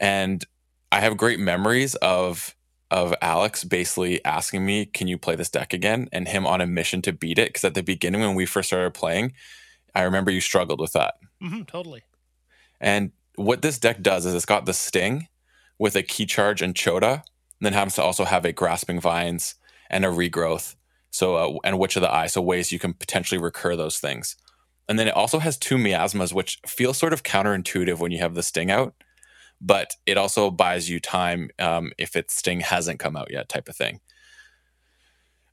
and 0.03 0.43
I 0.91 0.99
have 0.99 1.15
great 1.15 1.39
memories 1.39 1.95
of 1.95 2.55
of 2.91 3.15
Alex 3.21 3.63
basically 3.63 4.23
asking 4.25 4.65
me, 4.65 4.85
"Can 4.85 5.07
you 5.07 5.17
play 5.17 5.35
this 5.35 5.49
deck 5.49 5.73
again?" 5.73 6.09
and 6.11 6.27
him 6.27 6.45
on 6.45 6.59
a 6.59 6.67
mission 6.67 7.01
to 7.03 7.13
beat 7.13 7.39
it. 7.39 7.49
Because 7.49 7.63
at 7.63 7.73
the 7.73 7.81
beginning 7.81 8.19
when 8.19 8.35
we 8.35 8.45
first 8.45 8.67
started 8.67 8.93
playing, 8.93 9.31
I 9.95 10.01
remember 10.01 10.29
you 10.29 10.41
struggled 10.41 10.81
with 10.81 10.91
that. 10.91 11.15
hmm 11.41 11.63
totally. 11.63 12.03
And 12.81 13.13
what 13.35 13.61
this 13.61 13.79
deck 13.79 14.01
does 14.01 14.25
is 14.25 14.33
it's 14.35 14.45
got 14.45 14.65
the 14.65 14.73
Sting 14.73 15.29
with 15.79 15.95
a 15.95 16.03
Key 16.03 16.25
Charge 16.25 16.61
and 16.61 16.75
Chota, 16.75 17.13
and 17.13 17.61
then 17.61 17.73
happens 17.73 17.95
to 17.95 18.03
also 18.03 18.25
have 18.25 18.43
a 18.43 18.51
Grasping 18.51 18.99
Vines 18.99 19.55
and 19.89 20.03
a 20.03 20.09
Regrowth. 20.09 20.75
So, 21.11 21.35
uh, 21.35 21.59
and 21.63 21.79
Witch 21.79 21.95
of 21.95 22.01
the 22.01 22.13
Eye, 22.13 22.27
so 22.27 22.41
ways 22.41 22.73
you 22.73 22.79
can 22.79 22.93
potentially 22.93 23.39
recur 23.39 23.75
those 23.77 23.99
things. 23.99 24.35
And 24.89 24.99
then 24.99 25.07
it 25.07 25.15
also 25.15 25.39
has 25.39 25.57
two 25.57 25.77
miasmas, 25.77 26.33
which 26.33 26.59
feel 26.67 26.93
sort 26.93 27.13
of 27.13 27.23
counterintuitive 27.23 27.99
when 27.99 28.11
you 28.11 28.19
have 28.19 28.35
the 28.35 28.43
Sting 28.43 28.69
out, 28.69 28.93
but 29.63 29.95
it 30.05 30.17
also 30.17 30.51
buys 30.51 30.89
you 30.89 30.99
time 30.99 31.49
um, 31.57 31.91
if 31.97 32.15
its 32.15 32.35
Sting 32.35 32.59
hasn't 32.59 32.99
come 32.99 33.15
out 33.15 33.31
yet, 33.31 33.49
type 33.49 33.69
of 33.69 33.75
thing. 33.75 34.01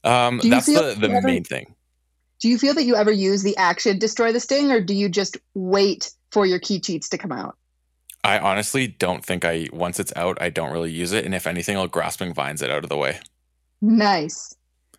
Um, 0.02 0.40
that's 0.42 0.66
the, 0.66 0.96
the 0.98 1.10
ever- 1.10 1.26
main 1.26 1.44
thing. 1.44 1.74
do 2.40 2.48
you 2.48 2.58
feel 2.58 2.74
that 2.74 2.84
you 2.84 2.96
ever 2.96 3.12
use 3.12 3.42
the 3.42 3.56
action 3.56 3.98
destroy 3.98 4.32
the 4.32 4.40
sting, 4.40 4.70
or 4.72 4.80
do 4.80 4.94
you 4.94 5.08
just 5.08 5.36
wait 5.54 6.10
for 6.32 6.44
your 6.44 6.58
key 6.58 6.80
cheats 6.80 7.08
to 7.10 7.18
come 7.18 7.32
out? 7.32 7.56
I 8.24 8.38
honestly 8.38 8.86
don't 8.86 9.24
think 9.24 9.44
I, 9.44 9.68
once 9.72 9.98
it's 9.98 10.12
out, 10.16 10.40
I 10.42 10.50
don't 10.50 10.72
really 10.72 10.90
use 10.90 11.12
it. 11.12 11.24
And 11.24 11.34
if 11.34 11.46
anything, 11.46 11.76
I'll 11.76 11.86
Grasping 11.86 12.34
Vines 12.34 12.60
it 12.60 12.70
out 12.70 12.82
of 12.82 12.90
the 12.90 12.96
way. 12.96 13.20
Nice. 13.80 14.54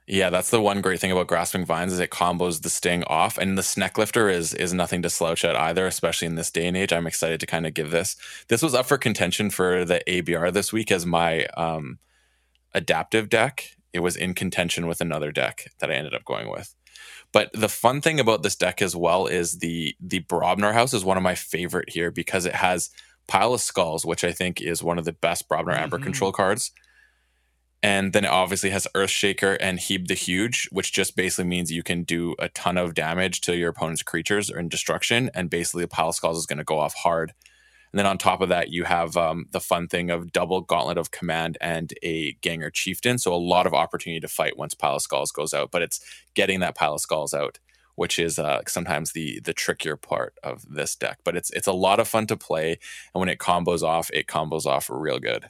Yeah, 0.07 0.29
that's 0.29 0.49
the 0.49 0.59
one 0.61 0.81
great 0.81 0.99
thing 0.99 1.11
about 1.11 1.27
grasping 1.27 1.65
vines 1.65 1.93
is 1.93 1.99
it 1.99 2.09
combos 2.09 2.61
the 2.63 2.69
sting 2.69 3.03
off, 3.05 3.37
and 3.37 3.57
the 3.57 3.63
snack 3.63 3.97
lifter 3.97 4.29
is 4.29 4.53
is 4.53 4.73
nothing 4.73 5.01
to 5.03 5.09
slouch 5.09 5.45
at 5.45 5.55
either, 5.55 5.85
especially 5.85 6.25
in 6.27 6.35
this 6.35 6.51
day 6.51 6.67
and 6.67 6.75
age. 6.75 6.91
I'm 6.91 7.07
excited 7.07 7.39
to 7.39 7.45
kind 7.45 7.65
of 7.67 7.73
give 7.73 7.91
this. 7.91 8.17
This 8.47 8.61
was 8.61 8.73
up 8.73 8.87
for 8.87 8.97
contention 8.97 9.49
for 9.49 9.85
the 9.85 10.01
ABR 10.07 10.51
this 10.51 10.73
week 10.73 10.91
as 10.91 11.05
my 11.05 11.45
um, 11.57 11.99
adaptive 12.73 13.29
deck. 13.29 13.75
It 13.93 13.99
was 13.99 14.15
in 14.15 14.33
contention 14.33 14.87
with 14.87 15.01
another 15.01 15.31
deck 15.31 15.67
that 15.79 15.91
I 15.91 15.95
ended 15.95 16.13
up 16.15 16.25
going 16.25 16.49
with. 16.49 16.73
But 17.31 17.51
the 17.53 17.69
fun 17.69 18.01
thing 18.01 18.19
about 18.19 18.43
this 18.43 18.55
deck 18.55 18.81
as 18.81 18.95
well 18.95 19.27
is 19.27 19.59
the 19.59 19.95
the 20.01 20.21
Brobnar 20.21 20.73
House 20.73 20.93
is 20.93 21.05
one 21.05 21.17
of 21.17 21.23
my 21.23 21.35
favorite 21.35 21.89
here 21.89 22.11
because 22.11 22.45
it 22.45 22.55
has 22.55 22.89
Pile 23.27 23.53
of 23.53 23.61
Skulls, 23.61 24.05
which 24.05 24.23
I 24.23 24.31
think 24.31 24.59
is 24.61 24.83
one 24.83 24.97
of 24.97 25.05
the 25.05 25.13
best 25.13 25.47
Brobnar 25.47 25.77
Amber 25.77 25.99
Mhm. 25.99 26.03
control 26.03 26.31
cards. 26.31 26.71
And 27.83 28.13
then 28.13 28.25
it 28.25 28.29
obviously 28.29 28.69
has 28.69 28.87
Earthshaker 28.93 29.57
and 29.59 29.79
Heeb 29.79 30.07
the 30.07 30.13
Huge, 30.13 30.69
which 30.71 30.93
just 30.93 31.15
basically 31.15 31.45
means 31.45 31.71
you 31.71 31.81
can 31.81 32.03
do 32.03 32.35
a 32.37 32.49
ton 32.49 32.77
of 32.77 32.93
damage 32.93 33.41
to 33.41 33.55
your 33.55 33.69
opponent's 33.69 34.03
creatures 34.03 34.51
or 34.51 34.59
in 34.59 34.69
destruction. 34.69 35.31
And 35.33 35.49
basically, 35.49 35.83
a 35.83 35.87
pile 35.87 36.09
of 36.09 36.15
skulls 36.15 36.37
is 36.37 36.45
going 36.45 36.59
to 36.59 36.63
go 36.63 36.79
off 36.79 36.93
hard. 36.93 37.33
And 37.91 37.99
then 37.99 38.05
on 38.05 38.17
top 38.17 38.39
of 38.39 38.49
that, 38.49 38.69
you 38.69 38.85
have 38.85 39.17
um, 39.17 39.47
the 39.51 39.59
fun 39.59 39.87
thing 39.87 40.09
of 40.11 40.31
double 40.31 40.61
Gauntlet 40.61 40.97
of 40.97 41.11
Command 41.11 41.57
and 41.59 41.93
a 42.03 42.33
Ganger 42.41 42.69
Chieftain. 42.69 43.17
So 43.17 43.33
a 43.33 43.35
lot 43.35 43.67
of 43.67 43.73
opportunity 43.73 44.21
to 44.21 44.27
fight 44.29 44.57
once 44.57 44.73
Pile 44.73 44.95
of 44.95 45.01
Skulls 45.01 45.31
goes 45.31 45.53
out. 45.53 45.71
But 45.71 45.81
it's 45.81 45.99
getting 46.33 46.61
that 46.61 46.75
Pile 46.75 46.93
of 46.93 47.01
Skulls 47.01 47.33
out, 47.33 47.59
which 47.95 48.17
is 48.17 48.39
uh, 48.39 48.61
sometimes 48.67 49.11
the 49.11 49.41
the 49.41 49.53
trickier 49.53 49.97
part 49.97 50.35
of 50.43 50.63
this 50.69 50.95
deck. 50.95 51.19
But 51.25 51.35
it's 51.35 51.49
it's 51.49 51.67
a 51.67 51.73
lot 51.73 51.99
of 51.99 52.07
fun 52.07 52.27
to 52.27 52.37
play. 52.37 52.79
And 53.13 53.19
when 53.19 53.29
it 53.29 53.39
combos 53.39 53.81
off, 53.81 54.09
it 54.13 54.27
combos 54.27 54.65
off 54.65 54.89
real 54.89 55.19
good. 55.19 55.49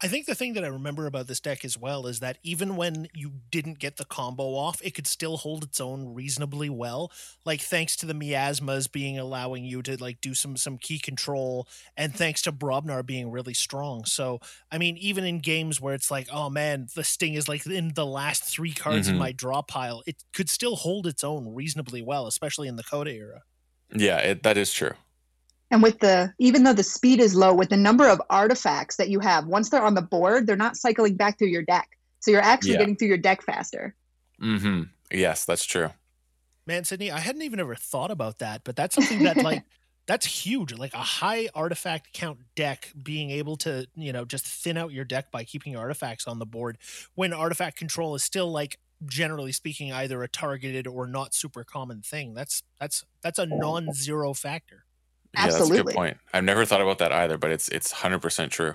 I 0.00 0.06
think 0.06 0.26
the 0.26 0.34
thing 0.36 0.52
that 0.52 0.64
I 0.64 0.68
remember 0.68 1.06
about 1.06 1.26
this 1.26 1.40
deck 1.40 1.64
as 1.64 1.76
well 1.76 2.06
is 2.06 2.20
that 2.20 2.38
even 2.44 2.76
when 2.76 3.08
you 3.14 3.32
didn't 3.50 3.80
get 3.80 3.96
the 3.96 4.04
combo 4.04 4.54
off, 4.54 4.80
it 4.80 4.94
could 4.94 5.08
still 5.08 5.36
hold 5.38 5.64
its 5.64 5.80
own 5.80 6.14
reasonably 6.14 6.70
well. 6.70 7.10
Like 7.44 7.60
thanks 7.60 7.96
to 7.96 8.06
the 8.06 8.14
miasmas 8.14 8.86
being 8.86 9.18
allowing 9.18 9.64
you 9.64 9.82
to 9.82 10.00
like 10.00 10.20
do 10.20 10.34
some 10.34 10.56
some 10.56 10.78
key 10.78 11.00
control, 11.00 11.66
and 11.96 12.14
thanks 12.14 12.42
to 12.42 12.52
Brobnar 12.52 13.04
being 13.04 13.32
really 13.32 13.54
strong. 13.54 14.04
So 14.04 14.38
I 14.70 14.78
mean, 14.78 14.96
even 14.98 15.24
in 15.24 15.40
games 15.40 15.80
where 15.80 15.94
it's 15.94 16.12
like, 16.12 16.28
oh 16.30 16.48
man, 16.48 16.86
the 16.94 17.02
sting 17.02 17.34
is 17.34 17.48
like 17.48 17.66
in 17.66 17.94
the 17.94 18.06
last 18.06 18.44
three 18.44 18.72
cards 18.72 19.08
in 19.08 19.16
Mhm. 19.16 19.18
my 19.18 19.32
draw 19.32 19.62
pile, 19.62 20.04
it 20.06 20.22
could 20.32 20.48
still 20.48 20.76
hold 20.76 21.08
its 21.08 21.24
own 21.24 21.52
reasonably 21.54 22.02
well, 22.02 22.28
especially 22.28 22.68
in 22.68 22.76
the 22.76 22.84
Coda 22.84 23.10
era. 23.12 23.42
Yeah, 23.94 24.18
it, 24.18 24.42
that 24.42 24.56
is 24.56 24.72
true. 24.72 24.92
And 25.70 25.82
with 25.82 25.98
the 25.98 26.32
even 26.38 26.64
though 26.64 26.72
the 26.72 26.82
speed 26.82 27.20
is 27.20 27.34
low, 27.34 27.52
with 27.54 27.68
the 27.68 27.76
number 27.76 28.08
of 28.08 28.22
artifacts 28.30 28.96
that 28.96 29.10
you 29.10 29.20
have, 29.20 29.46
once 29.46 29.68
they're 29.70 29.82
on 29.82 29.94
the 29.94 30.02
board, 30.02 30.46
they're 30.46 30.56
not 30.56 30.76
cycling 30.76 31.14
back 31.14 31.38
through 31.38 31.48
your 31.48 31.62
deck. 31.62 31.88
So 32.20 32.30
you're 32.30 32.40
actually 32.40 32.72
Yeah. 32.72 32.78
getting 32.78 32.96
through 32.96 33.08
your 33.08 33.18
deck 33.18 33.42
faster. 33.42 33.94
Mm-hmm. 34.40 34.84
Yes, 35.10 35.44
that's 35.44 35.64
true. 35.64 35.90
Man, 36.66 36.84
Sydney, 36.84 37.10
I 37.10 37.18
hadn't 37.18 37.42
even 37.42 37.60
ever 37.60 37.74
thought 37.74 38.10
about 38.10 38.38
that, 38.38 38.62
but 38.64 38.76
that's 38.76 38.94
something 38.94 39.22
that 39.24 39.36
like 39.38 39.62
that's 40.06 40.24
huge. 40.26 40.72
Like 40.72 40.94
a 40.94 40.98
high 40.98 41.48
artifact 41.54 42.12
count 42.14 42.38
deck 42.56 42.92
being 43.00 43.30
able 43.30 43.56
to, 43.58 43.86
you 43.94 44.12
know, 44.12 44.24
just 44.24 44.46
thin 44.46 44.76
out 44.78 44.92
your 44.92 45.04
deck 45.04 45.30
by 45.30 45.44
keeping 45.44 45.76
artifacts 45.76 46.26
on 46.26 46.38
the 46.38 46.46
board 46.46 46.78
when 47.14 47.32
artifact 47.32 47.76
control 47.76 48.14
is 48.14 48.22
still 48.22 48.50
like 48.50 48.78
generally 49.04 49.52
speaking 49.52 49.92
either 49.92 50.22
a 50.22 50.28
targeted 50.28 50.86
or 50.86 51.06
not 51.06 51.34
super 51.34 51.62
common 51.62 52.00
thing. 52.02 52.34
That's 52.34 52.62
that's 52.80 53.04
that's 53.22 53.38
a 53.38 53.46
non-zero 53.46 54.32
factor. 54.34 54.84
Yeah, 55.34 55.48
that's 55.48 55.70
a 55.70 55.82
good 55.82 55.94
point. 55.94 56.16
I've 56.32 56.44
never 56.44 56.64
thought 56.64 56.80
about 56.80 56.98
that 56.98 57.12
either, 57.12 57.38
but 57.38 57.50
it's 57.50 57.68
it's 57.68 57.92
hundred 57.92 58.20
percent 58.20 58.52
true. 58.52 58.74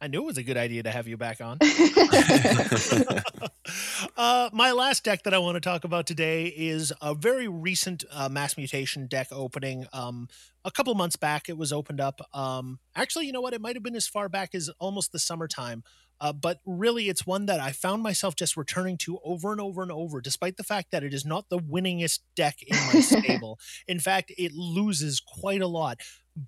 I 0.00 0.06
knew 0.06 0.22
it 0.22 0.26
was 0.26 0.38
a 0.38 0.44
good 0.44 0.56
idea 0.56 0.84
to 0.84 0.90
have 0.90 1.08
you 1.08 1.16
back 1.16 1.40
on. 1.40 1.58
uh, 4.16 4.48
my 4.52 4.70
last 4.70 5.02
deck 5.02 5.24
that 5.24 5.34
I 5.34 5.38
want 5.38 5.56
to 5.56 5.60
talk 5.60 5.82
about 5.82 6.06
today 6.06 6.46
is 6.46 6.92
a 7.02 7.14
very 7.14 7.48
recent 7.48 8.04
uh, 8.12 8.28
mass 8.28 8.56
mutation 8.56 9.08
deck 9.08 9.26
opening. 9.32 9.86
Um, 9.92 10.28
a 10.64 10.70
couple 10.70 10.94
months 10.94 11.16
back, 11.16 11.48
it 11.48 11.58
was 11.58 11.72
opened 11.72 12.00
up. 12.00 12.20
Um, 12.32 12.78
actually, 12.94 13.26
you 13.26 13.32
know 13.32 13.40
what? 13.40 13.54
It 13.54 13.60
might 13.60 13.74
have 13.74 13.82
been 13.82 13.96
as 13.96 14.06
far 14.06 14.28
back 14.28 14.54
as 14.54 14.70
almost 14.78 15.10
the 15.10 15.18
summertime. 15.18 15.82
Uh, 16.20 16.32
but 16.32 16.60
really, 16.66 17.08
it's 17.08 17.26
one 17.26 17.46
that 17.46 17.60
I 17.60 17.72
found 17.72 18.02
myself 18.02 18.34
just 18.34 18.56
returning 18.56 18.96
to 18.98 19.18
over 19.24 19.52
and 19.52 19.60
over 19.60 19.82
and 19.82 19.92
over, 19.92 20.20
despite 20.20 20.56
the 20.56 20.64
fact 20.64 20.90
that 20.90 21.04
it 21.04 21.14
is 21.14 21.24
not 21.24 21.48
the 21.48 21.58
winningest 21.58 22.20
deck 22.34 22.62
in 22.62 22.76
my 22.92 23.00
stable. 23.00 23.58
In 23.86 24.00
fact, 24.00 24.32
it 24.36 24.52
loses 24.52 25.20
quite 25.20 25.62
a 25.62 25.68
lot. 25.68 26.00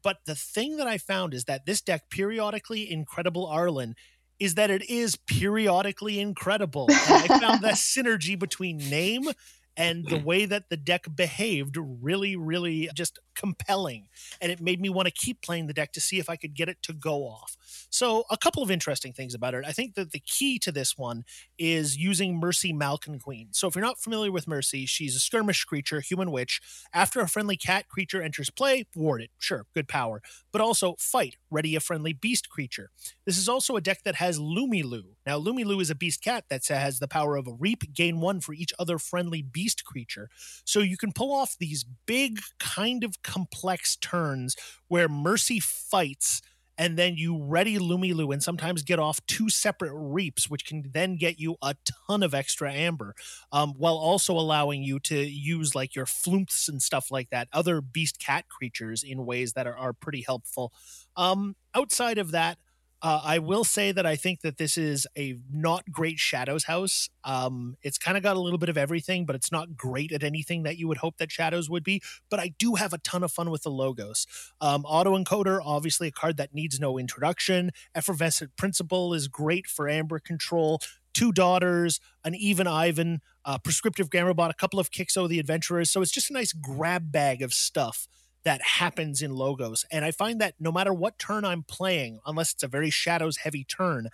But 0.02 0.18
the 0.24 0.35
thing 0.35 0.76
that 0.76 0.87
I 0.87 0.98
found 0.98 1.35
is 1.35 1.44
that 1.44 1.66
this 1.66 1.80
deck, 1.80 2.11
periodically 2.11 2.90
Incredible 2.90 3.46
Arlen, 3.46 3.94
is 4.40 4.54
that 4.54 4.70
it 4.70 4.88
is 4.88 5.16
periodically 5.26 6.18
incredible. 6.18 6.87
And 6.90 7.33
I 7.33 7.38
found 7.38 7.62
that 7.62 7.74
synergy 7.74 8.38
between 8.38 8.78
name 8.78 9.30
and 9.76 10.06
the 10.06 10.18
mm. 10.18 10.24
way 10.24 10.44
that 10.44 10.68
the 10.68 10.76
deck 10.76 11.06
behaved 11.14 11.76
really, 11.78 12.37
really 12.37 12.90
just 12.94 13.18
compelling. 13.35 14.09
And 14.40 14.52
it 14.52 14.61
made 14.61 14.80
me 14.80 14.90
want 14.90 15.06
to 15.06 15.12
keep 15.12 15.40
playing 15.40 15.66
the 15.66 15.72
deck 15.72 15.92
to 15.92 16.00
see 16.00 16.18
if 16.18 16.28
I 16.28 16.37
could 16.37 16.54
get 16.54 16.68
it 16.68 16.83
to 16.83 16.92
go 16.92 17.22
off. 17.22 17.56
So, 17.88 18.24
a 18.30 18.37
couple 18.37 18.62
of 18.62 18.70
interesting 18.70 19.12
things 19.12 19.35
about 19.35 19.54
it. 19.54 19.64
I 19.66 19.72
think 19.72 19.94
that 19.94 20.12
the 20.12 20.18
key 20.18 20.59
to 20.61 20.72
this 20.72 20.98
one 20.98 21.24
is 21.59 21.96
using 21.96 22.38
Mercy 22.38 22.72
Malkin 22.72 23.18
Queen. 23.18 23.48
So, 23.52 23.68
if 23.68 23.74
you're 23.74 23.85
not 23.85 24.00
familiar 24.00 24.33
with 24.33 24.48
Mercy, 24.48 24.87
she's 24.87 25.16
a 25.16 25.20
skirmish 25.20 25.64
creature, 25.64 26.00
human 26.00 26.30
witch. 26.30 26.61
After 26.92 27.20
a 27.20 27.28
friendly 27.28 27.56
cat 27.56 27.88
creature 27.88 28.20
enters 28.20 28.50
play, 28.50 28.87
ward 28.94 29.22
it. 29.22 29.30
Sure, 29.38 29.66
good 29.74 29.88
power. 29.88 30.20
But 30.52 30.61
also 30.61 30.96
fight, 30.98 31.37
ready 31.50 31.74
a 31.76 31.80
friendly 31.80 32.12
beast 32.12 32.50
creature. 32.50 32.90
This 33.24 33.38
is 33.38 33.48
also 33.48 33.76
a 33.76 33.80
deck 33.80 34.02
that 34.04 34.16
has 34.16 34.38
Lumilu. 34.38 35.14
Now, 35.24 35.38
Lumilu 35.38 35.80
is 35.80 35.90
a 35.90 35.94
beast 35.94 36.22
cat 36.22 36.44
that 36.50 36.66
has 36.66 36.98
the 36.98 37.09
power 37.09 37.37
of 37.37 37.46
a 37.46 37.52
reap, 37.52 37.94
gain 37.94 38.20
one 38.20 38.40
for 38.40 38.52
each 38.52 38.72
other 38.78 38.98
friendly 38.98 39.42
beast 39.42 39.60
creature. 39.85 40.29
So, 40.64 40.81
you 40.81 40.96
can 40.96 41.12
pull 41.12 41.33
off 41.35 41.57
these 41.59 41.85
big, 42.07 42.40
kind 42.59 43.05
of 43.05 43.23
complex 43.23 43.96
turns 43.96 44.57
where 44.88 45.09
Mercy 45.09 45.61
fights 45.61 46.40
and 46.81 46.96
then 46.96 47.14
you 47.14 47.37
ready 47.44 47.77
Lumilu 47.77 48.33
and 48.33 48.42
sometimes 48.42 48.83
get 48.83 48.99
off 48.99 49.20
two 49.27 49.51
separate 49.51 49.92
reaps, 49.94 50.49
which 50.49 50.64
can 50.64 50.83
then 50.94 51.16
get 51.16 51.38
you 51.38 51.57
a 51.61 51.75
ton 52.09 52.23
of 52.23 52.33
extra 52.33 52.73
amber, 52.73 53.14
um, 53.53 53.75
while 53.77 53.96
also 53.99 54.33
allowing 54.33 54.83
you 54.83 54.99
to 55.01 55.16
use 55.18 55.75
like 55.75 55.94
your 55.94 56.07
flumps 56.07 56.68
and 56.68 56.81
stuff 56.81 57.11
like 57.11 57.29
that, 57.29 57.49
other 57.53 57.83
beast 57.83 58.18
cat 58.18 58.46
creatures 58.49 59.03
in 59.03 59.27
ways 59.27 59.53
that 59.53 59.66
are, 59.66 59.77
are 59.77 59.92
pretty 59.92 60.23
helpful. 60.23 60.73
Um, 61.16 61.55
outside 61.75 62.16
of 62.16 62.31
that, 62.31 62.57
uh, 63.02 63.20
I 63.24 63.38
will 63.38 63.64
say 63.64 63.92
that 63.92 64.04
I 64.04 64.16
think 64.16 64.42
that 64.42 64.58
this 64.58 64.76
is 64.76 65.06
a 65.16 65.38
not 65.50 65.90
great 65.90 66.18
Shadows 66.18 66.64
house. 66.64 67.08
Um, 67.24 67.76
it's 67.82 67.96
kind 67.96 68.16
of 68.16 68.22
got 68.22 68.36
a 68.36 68.40
little 68.40 68.58
bit 68.58 68.68
of 68.68 68.76
everything, 68.76 69.24
but 69.24 69.34
it's 69.34 69.50
not 69.50 69.76
great 69.76 70.12
at 70.12 70.22
anything 70.22 70.64
that 70.64 70.76
you 70.76 70.86
would 70.86 70.98
hope 70.98 71.16
that 71.16 71.32
Shadows 71.32 71.70
would 71.70 71.82
be. 71.82 72.02
But 72.28 72.40
I 72.40 72.52
do 72.58 72.74
have 72.74 72.92
a 72.92 72.98
ton 72.98 73.22
of 73.22 73.32
fun 73.32 73.50
with 73.50 73.62
the 73.62 73.70
logos. 73.70 74.26
Um, 74.60 74.84
Auto 74.84 75.16
Encoder, 75.16 75.60
obviously 75.64 76.08
a 76.08 76.12
card 76.12 76.36
that 76.36 76.54
needs 76.54 76.78
no 76.78 76.98
introduction. 76.98 77.70
Effervescent 77.94 78.56
Principle 78.56 79.14
is 79.14 79.28
great 79.28 79.66
for 79.66 79.88
Amber 79.88 80.18
control. 80.18 80.80
Two 81.14 81.32
daughters, 81.32 82.00
an 82.22 82.34
even 82.34 82.66
Ivan, 82.66 83.20
uh, 83.44 83.58
prescriptive 83.58 84.10
grammar 84.10 84.34
bot, 84.34 84.50
a 84.50 84.54
couple 84.54 84.78
of 84.78 84.90
Kixo 84.90 85.28
the 85.28 85.40
Adventurers. 85.40 85.90
So 85.90 86.02
it's 86.02 86.12
just 86.12 86.30
a 86.30 86.34
nice 86.34 86.52
grab 86.52 87.10
bag 87.10 87.42
of 87.42 87.52
stuff 87.52 88.06
that 88.44 88.62
happens 88.62 89.22
in 89.22 89.35
logos. 89.35 89.85
And 89.90 90.05
I 90.05 90.11
find 90.11 90.40
that 90.40 90.55
no 90.59 90.72
matter 90.72 90.92
what 90.92 91.18
turn 91.18 91.44
I'm 91.44 91.62
playing, 91.62 92.20
unless 92.26 92.53
it's 92.53 92.62
a 92.62 92.68
very 92.68 92.90
shadows 92.90 93.38
heavy 93.38 93.64
turn, 93.64 94.09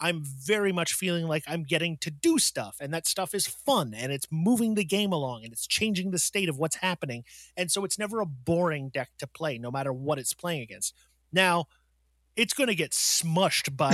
I'm 0.00 0.22
very 0.24 0.72
much 0.72 0.92
feeling 0.92 1.26
like 1.26 1.44
I'm 1.46 1.62
getting 1.62 1.96
to 1.98 2.10
do 2.10 2.38
stuff 2.38 2.76
and 2.80 2.92
that 2.92 3.06
stuff 3.06 3.34
is 3.34 3.46
fun 3.46 3.94
and 3.94 4.12
it's 4.12 4.26
moving 4.30 4.74
the 4.74 4.84
game 4.84 5.12
along 5.12 5.44
and 5.44 5.52
it's 5.52 5.66
changing 5.66 6.10
the 6.10 6.18
state 6.18 6.48
of 6.48 6.58
what's 6.58 6.76
happening. 6.76 7.24
And 7.56 7.70
so 7.70 7.84
it's 7.84 7.98
never 7.98 8.20
a 8.20 8.26
boring 8.26 8.88
deck 8.88 9.10
to 9.18 9.26
play, 9.26 9.58
no 9.58 9.70
matter 9.70 9.92
what 9.92 10.18
it's 10.18 10.34
playing 10.34 10.62
against. 10.62 10.94
Now, 11.32 11.66
it's 12.36 12.54
going 12.54 12.68
to 12.68 12.74
get 12.74 12.90
smushed 12.90 13.76
by 13.76 13.92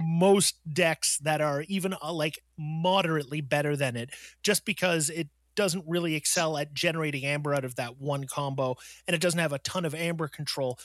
most 0.04 0.56
decks 0.72 1.18
that 1.18 1.40
are 1.40 1.62
even 1.62 1.94
uh, 2.00 2.12
like 2.12 2.38
moderately 2.56 3.40
better 3.40 3.76
than 3.76 3.96
it 3.96 4.10
just 4.42 4.64
because 4.64 5.10
it 5.10 5.28
doesn't 5.56 5.84
really 5.86 6.14
excel 6.14 6.56
at 6.56 6.72
generating 6.72 7.24
amber 7.24 7.54
out 7.54 7.64
of 7.64 7.74
that 7.76 7.98
one 7.98 8.24
combo 8.24 8.76
and 9.06 9.14
it 9.14 9.20
doesn't 9.20 9.40
have 9.40 9.52
a 9.52 9.58
ton 9.58 9.84
of 9.84 9.94
amber 9.94 10.28
control 10.28 10.78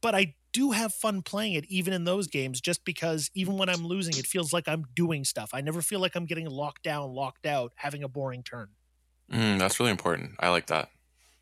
but 0.00 0.14
i 0.14 0.34
do 0.52 0.70
have 0.70 0.92
fun 0.94 1.22
playing 1.22 1.54
it 1.54 1.64
even 1.68 1.92
in 1.92 2.04
those 2.04 2.26
games 2.26 2.60
just 2.60 2.84
because 2.84 3.30
even 3.34 3.56
when 3.56 3.68
i'm 3.68 3.84
losing 3.84 4.16
it 4.16 4.26
feels 4.26 4.52
like 4.52 4.68
i'm 4.68 4.84
doing 4.94 5.24
stuff. 5.24 5.50
I 5.52 5.60
never 5.60 5.82
feel 5.82 6.00
like 6.00 6.14
i'm 6.16 6.26
getting 6.26 6.48
locked 6.48 6.82
down 6.82 7.12
locked 7.12 7.46
out 7.46 7.72
having 7.76 8.02
a 8.02 8.08
boring 8.08 8.42
turn. 8.42 8.68
Mm, 9.32 9.58
that's 9.58 9.78
really 9.78 9.90
important. 9.90 10.32
I 10.40 10.48
like 10.48 10.66
that. 10.68 10.88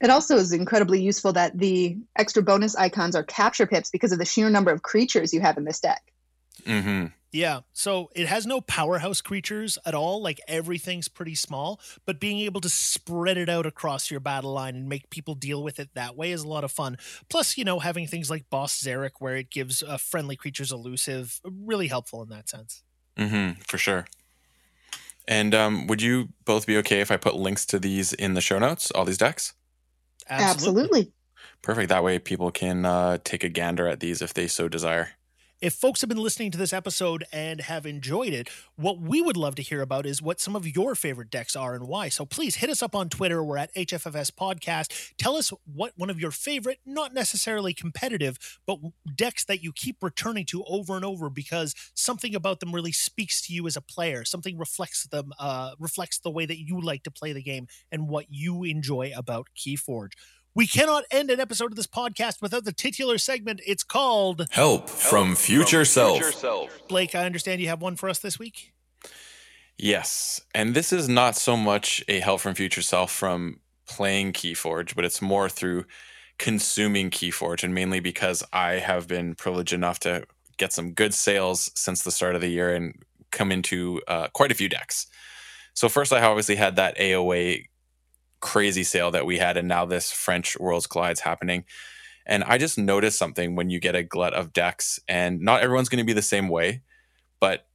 It 0.00 0.10
also 0.10 0.36
is 0.36 0.52
incredibly 0.52 1.00
useful 1.00 1.32
that 1.32 1.56
the 1.56 1.96
extra 2.16 2.42
bonus 2.42 2.76
icons 2.76 3.16
are 3.16 3.22
capture 3.22 3.66
pips 3.66 3.90
because 3.90 4.12
of 4.12 4.18
the 4.18 4.24
sheer 4.24 4.50
number 4.50 4.70
of 4.70 4.82
creatures 4.82 5.32
you 5.32 5.40
have 5.40 5.56
in 5.56 5.64
this 5.64 5.80
deck. 5.80 6.02
Mm-hmm. 6.64 7.06
Yeah. 7.32 7.60
So 7.72 8.10
it 8.14 8.26
has 8.28 8.46
no 8.46 8.60
powerhouse 8.60 9.20
creatures 9.20 9.78
at 9.84 9.94
all. 9.94 10.22
Like 10.22 10.40
everything's 10.48 11.08
pretty 11.08 11.34
small, 11.34 11.80
but 12.06 12.20
being 12.20 12.38
able 12.40 12.60
to 12.62 12.68
spread 12.68 13.36
it 13.36 13.48
out 13.48 13.66
across 13.66 14.10
your 14.10 14.20
battle 14.20 14.52
line 14.52 14.76
and 14.76 14.88
make 14.88 15.10
people 15.10 15.34
deal 15.34 15.62
with 15.62 15.78
it 15.78 15.90
that 15.94 16.16
way 16.16 16.32
is 16.32 16.42
a 16.42 16.48
lot 16.48 16.64
of 16.64 16.72
fun. 16.72 16.96
Plus, 17.28 17.58
you 17.58 17.64
know, 17.64 17.80
having 17.80 18.06
things 18.06 18.30
like 18.30 18.48
Boss 18.48 18.80
Zarek 18.80 19.12
where 19.18 19.36
it 19.36 19.50
gives 19.50 19.82
uh, 19.82 19.96
friendly 19.96 20.36
creatures 20.36 20.72
elusive, 20.72 21.40
really 21.44 21.88
helpful 21.88 22.22
in 22.22 22.28
that 22.30 22.48
sense. 22.48 22.82
Mm-hmm, 23.16 23.60
for 23.62 23.78
sure. 23.78 24.06
And 25.28 25.54
um, 25.54 25.86
would 25.88 26.00
you 26.00 26.28
both 26.44 26.66
be 26.66 26.76
okay 26.78 27.00
if 27.00 27.10
I 27.10 27.16
put 27.16 27.34
links 27.34 27.66
to 27.66 27.78
these 27.78 28.12
in 28.12 28.34
the 28.34 28.40
show 28.40 28.58
notes, 28.58 28.90
all 28.92 29.04
these 29.04 29.18
decks? 29.18 29.54
Absolutely. 30.28 30.82
Absolutely. 30.82 31.12
Perfect. 31.62 31.88
That 31.88 32.04
way 32.04 32.18
people 32.18 32.50
can 32.50 32.84
uh, 32.84 33.18
take 33.24 33.42
a 33.42 33.48
gander 33.48 33.88
at 33.88 34.00
these 34.00 34.22
if 34.22 34.32
they 34.32 34.46
so 34.46 34.68
desire 34.68 35.15
if 35.60 35.72
folks 35.72 36.02
have 36.02 36.08
been 36.08 36.18
listening 36.18 36.50
to 36.50 36.58
this 36.58 36.72
episode 36.72 37.24
and 37.32 37.62
have 37.62 37.86
enjoyed 37.86 38.34
it, 38.34 38.50
what 38.76 39.00
we 39.00 39.22
would 39.22 39.38
love 39.38 39.54
to 39.54 39.62
hear 39.62 39.80
about 39.80 40.04
is 40.04 40.20
what 40.20 40.38
some 40.38 40.54
of 40.54 40.76
your 40.76 40.94
favorite 40.94 41.30
decks 41.30 41.56
are 41.56 41.74
and 41.74 41.88
why. 41.88 42.10
So 42.10 42.26
please 42.26 42.56
hit 42.56 42.68
us 42.68 42.82
up 42.82 42.94
on 42.94 43.08
Twitter. 43.08 43.42
We're 43.42 43.56
at 43.56 43.74
HFFS 43.74 44.30
Podcast. 44.32 45.14
Tell 45.16 45.34
us 45.34 45.52
what 45.64 45.92
one 45.96 46.10
of 46.10 46.20
your 46.20 46.30
favorite, 46.30 46.80
not 46.84 47.14
necessarily 47.14 47.72
competitive, 47.72 48.38
but 48.66 48.78
decks 49.14 49.44
that 49.44 49.62
you 49.62 49.72
keep 49.72 50.02
returning 50.02 50.44
to 50.46 50.62
over 50.64 50.94
and 50.94 51.04
over 51.04 51.30
because 51.30 51.74
something 51.94 52.34
about 52.34 52.60
them 52.60 52.74
really 52.74 52.92
speaks 52.92 53.40
to 53.46 53.54
you 53.54 53.66
as 53.66 53.76
a 53.76 53.80
player. 53.80 54.24
Something 54.24 54.58
reflects 54.58 55.06
them, 55.06 55.32
uh, 55.38 55.70
reflects 55.78 56.18
the 56.18 56.30
way 56.30 56.44
that 56.44 56.58
you 56.58 56.80
like 56.80 57.02
to 57.04 57.10
play 57.10 57.32
the 57.32 57.42
game 57.42 57.66
and 57.90 58.08
what 58.08 58.26
you 58.28 58.62
enjoy 58.64 59.10
about 59.16 59.48
Keyforge. 59.56 60.12
We 60.56 60.66
cannot 60.66 61.04
end 61.10 61.30
an 61.30 61.38
episode 61.38 61.70
of 61.70 61.76
this 61.76 61.86
podcast 61.86 62.40
without 62.40 62.64
the 62.64 62.72
titular 62.72 63.18
segment. 63.18 63.60
It's 63.66 63.84
called 63.84 64.46
Help, 64.50 64.88
from, 64.88 65.36
future, 65.36 65.80
from 65.80 65.84
self. 65.84 66.16
future 66.16 66.32
Self. 66.32 66.88
Blake, 66.88 67.14
I 67.14 67.26
understand 67.26 67.60
you 67.60 67.68
have 67.68 67.82
one 67.82 67.94
for 67.94 68.08
us 68.08 68.20
this 68.20 68.38
week. 68.38 68.72
Yes. 69.76 70.40
And 70.54 70.72
this 70.72 70.94
is 70.94 71.10
not 71.10 71.36
so 71.36 71.58
much 71.58 72.02
a 72.08 72.20
help 72.20 72.40
from 72.40 72.54
future 72.54 72.80
self 72.80 73.12
from 73.12 73.60
playing 73.86 74.32
Keyforge, 74.32 74.94
but 74.94 75.04
it's 75.04 75.20
more 75.20 75.50
through 75.50 75.84
consuming 76.38 77.10
Keyforge, 77.10 77.62
and 77.62 77.74
mainly 77.74 78.00
because 78.00 78.42
I 78.50 78.78
have 78.78 79.06
been 79.06 79.34
privileged 79.34 79.74
enough 79.74 80.00
to 80.00 80.24
get 80.56 80.72
some 80.72 80.92
good 80.92 81.12
sales 81.12 81.70
since 81.74 82.02
the 82.02 82.10
start 82.10 82.34
of 82.34 82.40
the 82.40 82.48
year 82.48 82.74
and 82.74 82.94
come 83.30 83.52
into 83.52 84.00
uh, 84.08 84.28
quite 84.28 84.52
a 84.52 84.54
few 84.54 84.70
decks. 84.70 85.06
So 85.74 85.90
first, 85.90 86.14
I 86.14 86.22
obviously 86.22 86.56
had 86.56 86.76
that 86.76 86.96
AOA 86.96 87.66
crazy 88.40 88.84
sale 88.84 89.10
that 89.10 89.26
we 89.26 89.38
had, 89.38 89.56
and 89.56 89.68
now 89.68 89.84
this 89.84 90.12
French 90.12 90.58
Worlds 90.58 90.86
Collide's 90.86 91.20
happening. 91.20 91.64
And 92.26 92.42
I 92.44 92.58
just 92.58 92.76
noticed 92.76 93.18
something 93.18 93.54
when 93.54 93.70
you 93.70 93.78
get 93.78 93.94
a 93.94 94.02
glut 94.02 94.34
of 94.34 94.52
decks, 94.52 94.98
and 95.08 95.40
not 95.40 95.62
everyone's 95.62 95.88
going 95.88 95.98
to 95.98 96.04
be 96.04 96.12
the 96.12 96.22
same 96.22 96.48
way, 96.48 96.82
but 97.40 97.66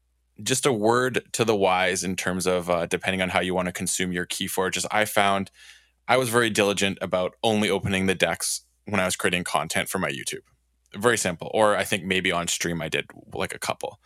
just 0.43 0.65
a 0.65 0.73
word 0.73 1.21
to 1.33 1.45
the 1.45 1.55
wise 1.55 2.03
in 2.03 2.15
terms 2.15 2.47
of 2.47 2.69
uh, 2.69 2.85
depending 2.85 3.21
on 3.21 3.29
how 3.29 3.39
you 3.39 3.53
want 3.53 3.67
to 3.67 3.71
consume 3.71 4.11
your 4.11 4.25
key 4.25 4.47
Keyforges. 4.47 4.85
I 4.91 5.05
found 5.05 5.51
I 6.07 6.17
was 6.17 6.29
very 6.29 6.49
diligent 6.49 6.97
about 7.01 7.35
only 7.43 7.69
opening 7.69 8.07
the 8.07 8.15
decks 8.15 8.61
when 8.85 8.99
I 8.99 9.05
was 9.05 9.15
creating 9.15 9.43
content 9.43 9.87
for 9.87 9.99
my 9.99 10.09
YouTube. 10.09 10.41
Very 10.95 11.17
simple. 11.17 11.49
Or 11.53 11.77
I 11.77 11.83
think 11.83 12.03
maybe 12.03 12.31
on 12.31 12.47
stream 12.47 12.81
I 12.81 12.89
did 12.89 13.05
like 13.33 13.53
a 13.55 13.59
couple. 13.59 13.99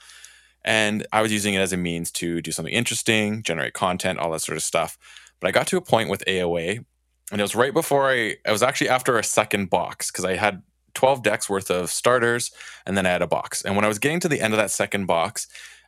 And 0.63 1.05
I 1.11 1.21
was 1.21 1.31
using 1.31 1.53
it 1.53 1.59
as 1.59 1.73
a 1.73 1.77
means 1.77 2.11
to 2.13 2.41
do 2.41 2.51
something 2.51 2.73
interesting, 2.73 3.43
generate 3.43 3.73
content, 3.73 4.19
all 4.19 4.31
that 4.31 4.41
sort 4.41 4.57
of 4.57 4.63
stuff. 4.63 4.97
But 5.39 5.47
I 5.47 5.51
got 5.51 5.67
to 5.67 5.77
a 5.77 5.81
point 5.81 6.09
with 6.09 6.23
AOA, 6.25 6.83
and 7.31 7.41
it 7.41 7.43
was 7.43 7.55
right 7.55 7.73
before 7.73 8.09
I, 8.09 8.35
I 8.45 8.51
was 8.51 8.63
actually 8.63 8.89
after 8.89 9.17
a 9.17 9.23
second 9.23 9.69
box 9.69 10.11
because 10.11 10.25
I 10.25 10.35
had 10.35 10.61
12 10.93 11.23
decks 11.23 11.49
worth 11.49 11.69
of 11.69 11.89
starters, 11.89 12.51
and 12.85 12.97
then 12.97 13.05
I 13.05 13.09
had 13.09 13.21
a 13.21 13.27
box. 13.27 13.61
And 13.63 13.75
when 13.75 13.83
I 13.85 13.89
was 13.89 13.99
getting 13.99 14.19
to 14.21 14.29
the 14.29 14.41
end 14.41 14.53
of 14.53 14.57
that 14.57 14.71
second 14.71 15.05
box, 15.07 15.47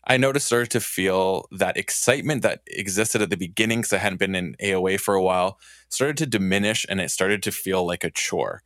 I 0.09 0.17
noticed 0.17 0.45
started 0.47 0.71
to 0.71 0.79
feel 0.79 1.47
that 1.51 1.75
excitement 1.77 2.41
that 2.41 2.61
existed 2.67 3.21
at 3.21 3.29
the 3.29 3.35
beginning 3.37 3.79
because 3.79 3.93
I 3.93 3.97
hadn't 3.97 4.19
been 4.19 4.35
in 4.35 4.55
AOA 4.61 4.99
for 4.99 5.15
a 5.15 5.21
while 5.21 5.59
started 5.89 6.17
to 6.17 6.25
diminish 6.25 6.85
and 6.89 6.99
it 7.01 7.11
started 7.11 7.41
to 7.43 7.51
feel 7.51 7.85
like 7.85 8.03
a 8.05 8.11
chore 8.11 8.63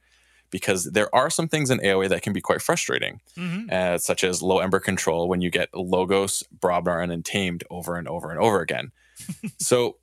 because 0.51 0.85
there 0.91 1.13
are 1.15 1.29
some 1.29 1.47
things 1.47 1.69
in 1.71 1.79
AOA 1.79 2.09
that 2.09 2.21
can 2.21 2.33
be 2.33 2.41
quite 2.41 2.61
frustrating, 2.61 3.21
Mhm. 3.37 3.71
uh, 3.71 3.97
such 3.97 4.23
as 4.23 4.41
low 4.43 4.61
amber 4.61 4.79
control 4.79 5.27
when 5.29 5.41
you 5.41 5.49
get 5.49 5.73
Logos, 5.73 6.43
Brobnar, 6.59 7.01
and 7.01 7.23
Tamed 7.25 7.63
over 7.71 7.95
and 7.95 8.07
over 8.07 8.29
and 8.31 8.39
over 8.39 8.59
again. 8.61 8.91
so 9.59 9.97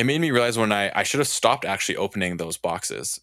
it 0.00 0.04
made 0.04 0.22
me 0.22 0.30
realize 0.30 0.56
when 0.56 0.72
I, 0.72 0.90
I 0.94 1.02
should 1.02 1.20
have 1.20 1.28
stopped 1.28 1.66
actually 1.66 1.96
opening 1.96 2.38
those 2.38 2.56
boxes 2.56 3.20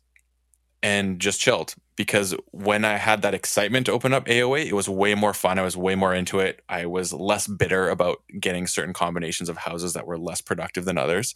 and 0.83 1.19
just 1.19 1.41
chilled 1.41 1.73
because 1.95 2.35
when 2.51 2.85
I 2.85 2.97
had 2.97 3.23
that 3.23 3.33
excitement 3.33 3.87
to 3.87 3.93
open 3.93 4.13
up 4.13 4.27
AOA, 4.27 4.67
it 4.67 4.73
was 4.73 4.87
way 4.87 5.15
more 5.15 5.33
fun. 5.33 5.57
I 5.57 5.63
was 5.63 5.75
way 5.75 5.95
more 5.95 6.13
into 6.13 6.37
it. 6.37 6.61
I 6.69 6.85
was 6.85 7.11
less 7.11 7.47
bitter 7.47 7.89
about 7.89 8.19
getting 8.39 8.67
certain 8.67 8.93
combinations 8.93 9.49
of 9.49 9.57
houses 9.57 9.93
that 9.93 10.05
were 10.05 10.19
less 10.19 10.39
productive 10.39 10.85
than 10.85 10.99
others. 10.99 11.33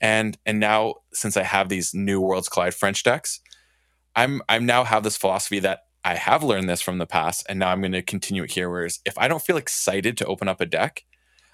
And 0.00 0.38
and 0.46 0.60
now 0.60 0.94
since 1.12 1.36
I 1.36 1.42
have 1.42 1.68
these 1.68 1.92
new 1.92 2.20
Worlds 2.20 2.48
Collide 2.48 2.72
French 2.72 3.02
decks, 3.02 3.40
I'm 4.14 4.42
I'm 4.48 4.64
now 4.64 4.84
have 4.84 5.02
this 5.02 5.16
philosophy 5.16 5.58
that 5.58 5.86
I 6.04 6.14
have 6.14 6.44
learned 6.44 6.68
this 6.68 6.80
from 6.80 6.98
the 6.98 7.06
past 7.06 7.44
and 7.48 7.58
now 7.58 7.70
I'm 7.72 7.80
going 7.80 7.90
to 7.90 8.02
continue 8.02 8.44
it 8.44 8.52
here 8.52 8.70
whereas 8.70 9.00
if 9.04 9.18
I 9.18 9.26
don't 9.26 9.42
feel 9.42 9.56
excited 9.56 10.16
to 10.18 10.26
open 10.26 10.46
up 10.46 10.60
a 10.60 10.66
deck, 10.66 11.02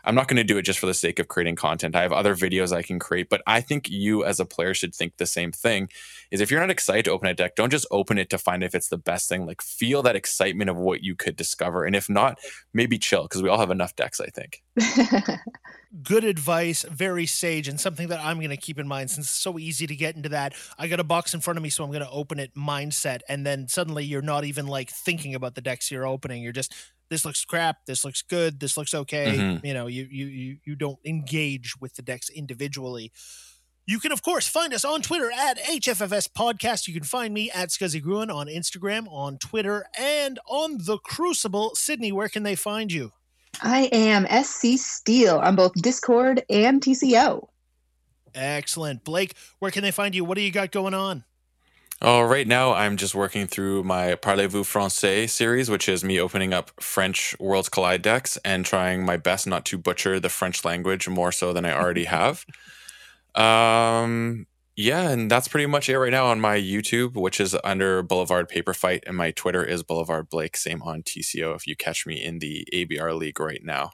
I'm 0.04 0.14
not 0.14 0.28
going 0.28 0.36
to 0.36 0.44
do 0.44 0.58
it 0.58 0.62
just 0.62 0.78
for 0.78 0.86
the 0.86 0.94
sake 0.94 1.18
of 1.18 1.28
creating 1.28 1.56
content. 1.56 1.96
I 1.96 2.02
have 2.02 2.12
other 2.12 2.34
videos 2.34 2.72
I 2.72 2.82
can 2.82 2.98
create, 2.98 3.28
but 3.28 3.42
I 3.46 3.60
think 3.60 3.88
you 3.90 4.24
as 4.24 4.38
a 4.40 4.44
player 4.44 4.74
should 4.74 4.94
think 4.94 5.16
the 5.16 5.26
same 5.26 5.52
thing. 5.52 5.88
Is 6.30 6.40
if 6.40 6.50
you're 6.50 6.60
not 6.60 6.70
excited 6.70 7.04
to 7.06 7.12
open 7.12 7.28
a 7.28 7.34
deck, 7.34 7.54
don't 7.56 7.70
just 7.70 7.86
open 7.90 8.18
it 8.18 8.30
to 8.30 8.38
find 8.38 8.64
if 8.64 8.74
it's 8.74 8.88
the 8.88 8.98
best 8.98 9.28
thing. 9.28 9.46
Like 9.46 9.62
feel 9.62 10.02
that 10.02 10.16
excitement 10.16 10.70
of 10.70 10.76
what 10.76 11.02
you 11.02 11.14
could 11.14 11.36
discover, 11.36 11.84
and 11.84 11.94
if 11.94 12.08
not, 12.08 12.38
maybe 12.72 12.98
chill 12.98 13.22
because 13.22 13.42
we 13.42 13.48
all 13.48 13.58
have 13.58 13.70
enough 13.70 13.94
decks. 13.96 14.20
I 14.20 14.26
think. 14.26 14.62
good 16.02 16.24
advice, 16.24 16.84
very 16.90 17.26
sage, 17.26 17.68
and 17.68 17.78
something 17.78 18.08
that 18.08 18.20
I'm 18.20 18.38
going 18.38 18.50
to 18.50 18.56
keep 18.56 18.78
in 18.78 18.88
mind 18.88 19.10
since 19.10 19.26
it's 19.26 19.34
so 19.34 19.58
easy 19.58 19.86
to 19.86 19.94
get 19.94 20.16
into 20.16 20.30
that. 20.30 20.54
I 20.78 20.88
got 20.88 21.00
a 21.00 21.04
box 21.04 21.34
in 21.34 21.40
front 21.40 21.56
of 21.56 21.62
me, 21.62 21.70
so 21.70 21.84
I'm 21.84 21.90
going 21.90 22.02
to 22.02 22.10
open 22.10 22.38
it 22.38 22.54
mindset, 22.54 23.20
and 23.28 23.46
then 23.46 23.68
suddenly 23.68 24.04
you're 24.04 24.22
not 24.22 24.44
even 24.44 24.66
like 24.66 24.90
thinking 24.90 25.34
about 25.34 25.54
the 25.54 25.60
decks 25.60 25.90
you're 25.90 26.06
opening. 26.06 26.42
You're 26.42 26.52
just 26.52 26.74
this 27.10 27.24
looks 27.24 27.44
crap, 27.44 27.86
this 27.86 28.04
looks 28.04 28.22
good, 28.22 28.60
this 28.60 28.76
looks 28.76 28.94
okay. 28.94 29.36
Mhm. 29.36 29.64
You 29.64 29.74
know, 29.74 29.86
you 29.86 30.06
you 30.10 30.26
you 30.26 30.58
you 30.64 30.74
don't 30.76 30.98
engage 31.04 31.80
with 31.80 31.94
the 31.94 32.02
decks 32.02 32.28
individually. 32.28 33.12
You 33.86 34.00
can, 34.00 34.12
of 34.12 34.22
course, 34.22 34.48
find 34.48 34.72
us 34.72 34.82
on 34.82 35.02
Twitter 35.02 35.30
at 35.30 35.58
HFFS 35.58 36.26
Podcast. 36.26 36.88
You 36.88 36.94
can 36.94 37.02
find 37.04 37.34
me 37.34 37.50
at 37.50 37.68
Scuzzy 37.68 38.02
Gruen 38.02 38.30
on 38.30 38.46
Instagram, 38.46 39.06
on 39.10 39.36
Twitter, 39.36 39.84
and 39.98 40.38
on 40.46 40.78
The 40.78 40.96
Crucible. 40.96 41.74
Sydney, 41.74 42.10
where 42.10 42.30
can 42.30 42.44
they 42.44 42.54
find 42.54 42.90
you? 42.90 43.12
I 43.60 43.90
am 43.92 44.26
SC 44.26 44.78
Steele 44.78 45.38
on 45.38 45.54
both 45.54 45.74
Discord 45.74 46.42
and 46.48 46.80
TCO. 46.80 47.46
Excellent. 48.34 49.04
Blake, 49.04 49.34
where 49.58 49.70
can 49.70 49.82
they 49.82 49.90
find 49.90 50.14
you? 50.14 50.24
What 50.24 50.36
do 50.36 50.42
you 50.42 50.50
got 50.50 50.72
going 50.72 50.94
on? 50.94 51.24
Oh, 52.02 52.22
right 52.22 52.46
now 52.46 52.72
I'm 52.72 52.96
just 52.96 53.14
working 53.14 53.46
through 53.46 53.84
my 53.84 54.14
Parlez-vous 54.16 54.64
Français 54.64 55.28
series, 55.28 55.70
which 55.70 55.88
is 55.88 56.04
me 56.04 56.20
opening 56.20 56.52
up 56.52 56.70
French 56.80 57.34
Worlds 57.38 57.68
Collide 57.68 58.02
decks 58.02 58.36
and 58.44 58.64
trying 58.66 59.04
my 59.04 59.16
best 59.16 59.46
not 59.46 59.64
to 59.66 59.78
butcher 59.78 60.20
the 60.20 60.28
French 60.28 60.64
language 60.64 61.08
more 61.08 61.32
so 61.32 61.52
than 61.52 61.64
I 61.64 61.72
already 61.72 62.04
have. 62.04 62.44
Um, 63.34 64.46
yeah, 64.76 65.08
and 65.08 65.30
that's 65.30 65.48
pretty 65.48 65.66
much 65.66 65.88
it 65.88 65.98
right 65.98 66.10
now 66.10 66.26
on 66.26 66.40
my 66.40 66.58
YouTube, 66.58 67.14
which 67.14 67.40
is 67.40 67.56
under 67.62 68.02
Boulevard 68.02 68.48
Paper 68.48 68.74
Fight, 68.74 69.04
and 69.06 69.16
my 69.16 69.30
Twitter 69.30 69.64
is 69.64 69.82
Boulevard 69.82 70.28
Blake. 70.28 70.56
Same 70.56 70.82
on 70.82 71.02
TCO 71.02 71.54
if 71.54 71.66
you 71.66 71.76
catch 71.76 72.06
me 72.06 72.22
in 72.22 72.40
the 72.40 72.66
ABR 72.72 73.16
League 73.16 73.38
right 73.38 73.64
now. 73.64 73.92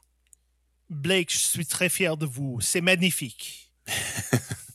Blake, 0.88 1.30
je 1.30 1.38
suis 1.38 1.64
très 1.64 1.90
fier 1.90 2.16
de 2.16 2.26
vous. 2.26 2.60
C'est 2.60 2.80
magnifique. 2.80 3.70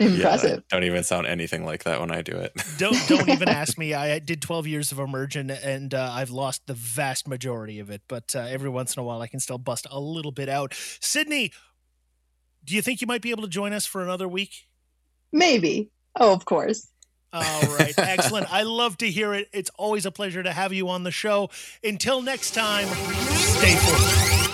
Impressive. 0.00 0.50
Yeah, 0.58 0.64
don't 0.70 0.84
even 0.84 1.04
sound 1.04 1.26
anything 1.26 1.64
like 1.64 1.84
that 1.84 2.00
when 2.00 2.10
I 2.10 2.22
do 2.22 2.32
it. 2.32 2.52
Don't 2.78 2.96
don't 3.08 3.28
even 3.28 3.48
ask 3.48 3.78
me. 3.78 3.94
I 3.94 4.18
did 4.18 4.42
12 4.42 4.66
years 4.66 4.92
of 4.92 4.98
immersion 4.98 5.50
and 5.50 5.94
uh, 5.94 6.10
I've 6.12 6.30
lost 6.30 6.66
the 6.66 6.74
vast 6.74 7.28
majority 7.28 7.78
of 7.78 7.90
it, 7.90 8.02
but 8.08 8.34
uh, 8.34 8.40
every 8.40 8.70
once 8.70 8.96
in 8.96 9.00
a 9.00 9.04
while 9.04 9.20
I 9.20 9.26
can 9.26 9.40
still 9.40 9.58
bust 9.58 9.86
a 9.90 10.00
little 10.00 10.32
bit 10.32 10.48
out. 10.48 10.74
Sydney, 11.00 11.52
do 12.64 12.74
you 12.74 12.82
think 12.82 13.00
you 13.00 13.06
might 13.06 13.22
be 13.22 13.30
able 13.30 13.42
to 13.42 13.48
join 13.48 13.72
us 13.72 13.86
for 13.86 14.02
another 14.02 14.28
week? 14.28 14.66
Maybe. 15.32 15.90
Oh, 16.18 16.32
of 16.32 16.44
course. 16.44 16.88
All 17.32 17.62
right, 17.78 17.94
excellent. 17.98 18.52
I 18.52 18.62
love 18.62 18.98
to 18.98 19.10
hear 19.10 19.32
it. 19.34 19.48
It's 19.52 19.70
always 19.78 20.04
a 20.04 20.10
pleasure 20.10 20.42
to 20.42 20.52
have 20.52 20.72
you 20.72 20.88
on 20.88 21.02
the 21.02 21.10
show. 21.10 21.50
Until 21.82 22.20
next 22.20 22.52
time, 22.52 22.86
stay 22.88 23.74
forward. 23.76 24.51